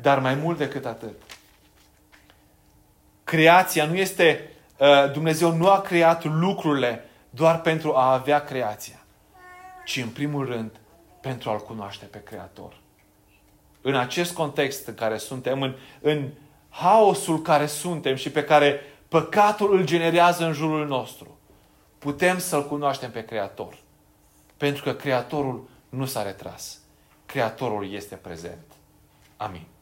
Dar 0.00 0.18
mai 0.18 0.34
mult 0.34 0.58
decât 0.58 0.84
atât, 0.84 1.22
creația 3.26 3.86
nu 3.86 3.94
este, 3.94 4.50
uh, 4.78 5.12
Dumnezeu 5.12 5.52
nu 5.52 5.70
a 5.70 5.80
creat 5.80 6.24
lucrurile 6.24 7.04
doar 7.30 7.60
pentru 7.60 7.94
a 7.94 8.12
avea 8.12 8.44
creația, 8.44 9.04
ci 9.84 9.96
în 9.96 10.08
primul 10.08 10.46
rând 10.46 10.70
pentru 11.20 11.50
a-L 11.50 11.58
cunoaște 11.58 12.04
pe 12.04 12.22
Creator. 12.22 12.76
În 13.80 13.96
acest 13.96 14.34
context 14.34 14.86
în 14.86 14.94
care 14.94 15.16
suntem, 15.16 15.62
în, 15.62 15.74
în 16.00 16.28
haosul 16.68 17.42
care 17.42 17.66
suntem 17.66 18.14
și 18.14 18.30
pe 18.30 18.44
care 18.44 18.80
păcatul 19.08 19.76
îl 19.76 19.84
generează 19.84 20.44
în 20.44 20.52
jurul 20.52 20.86
nostru, 20.86 21.38
putem 21.98 22.38
să-L 22.38 22.66
cunoaștem 22.66 23.10
pe 23.10 23.24
Creator. 23.24 23.78
Pentru 24.56 24.82
că 24.82 24.92
Creatorul 24.92 25.68
nu 25.88 26.04
s-a 26.04 26.22
retras. 26.22 26.78
Creatorul 27.26 27.92
este 27.92 28.14
prezent. 28.14 28.64
Amin. 29.36 29.54
Amin. 29.56 29.75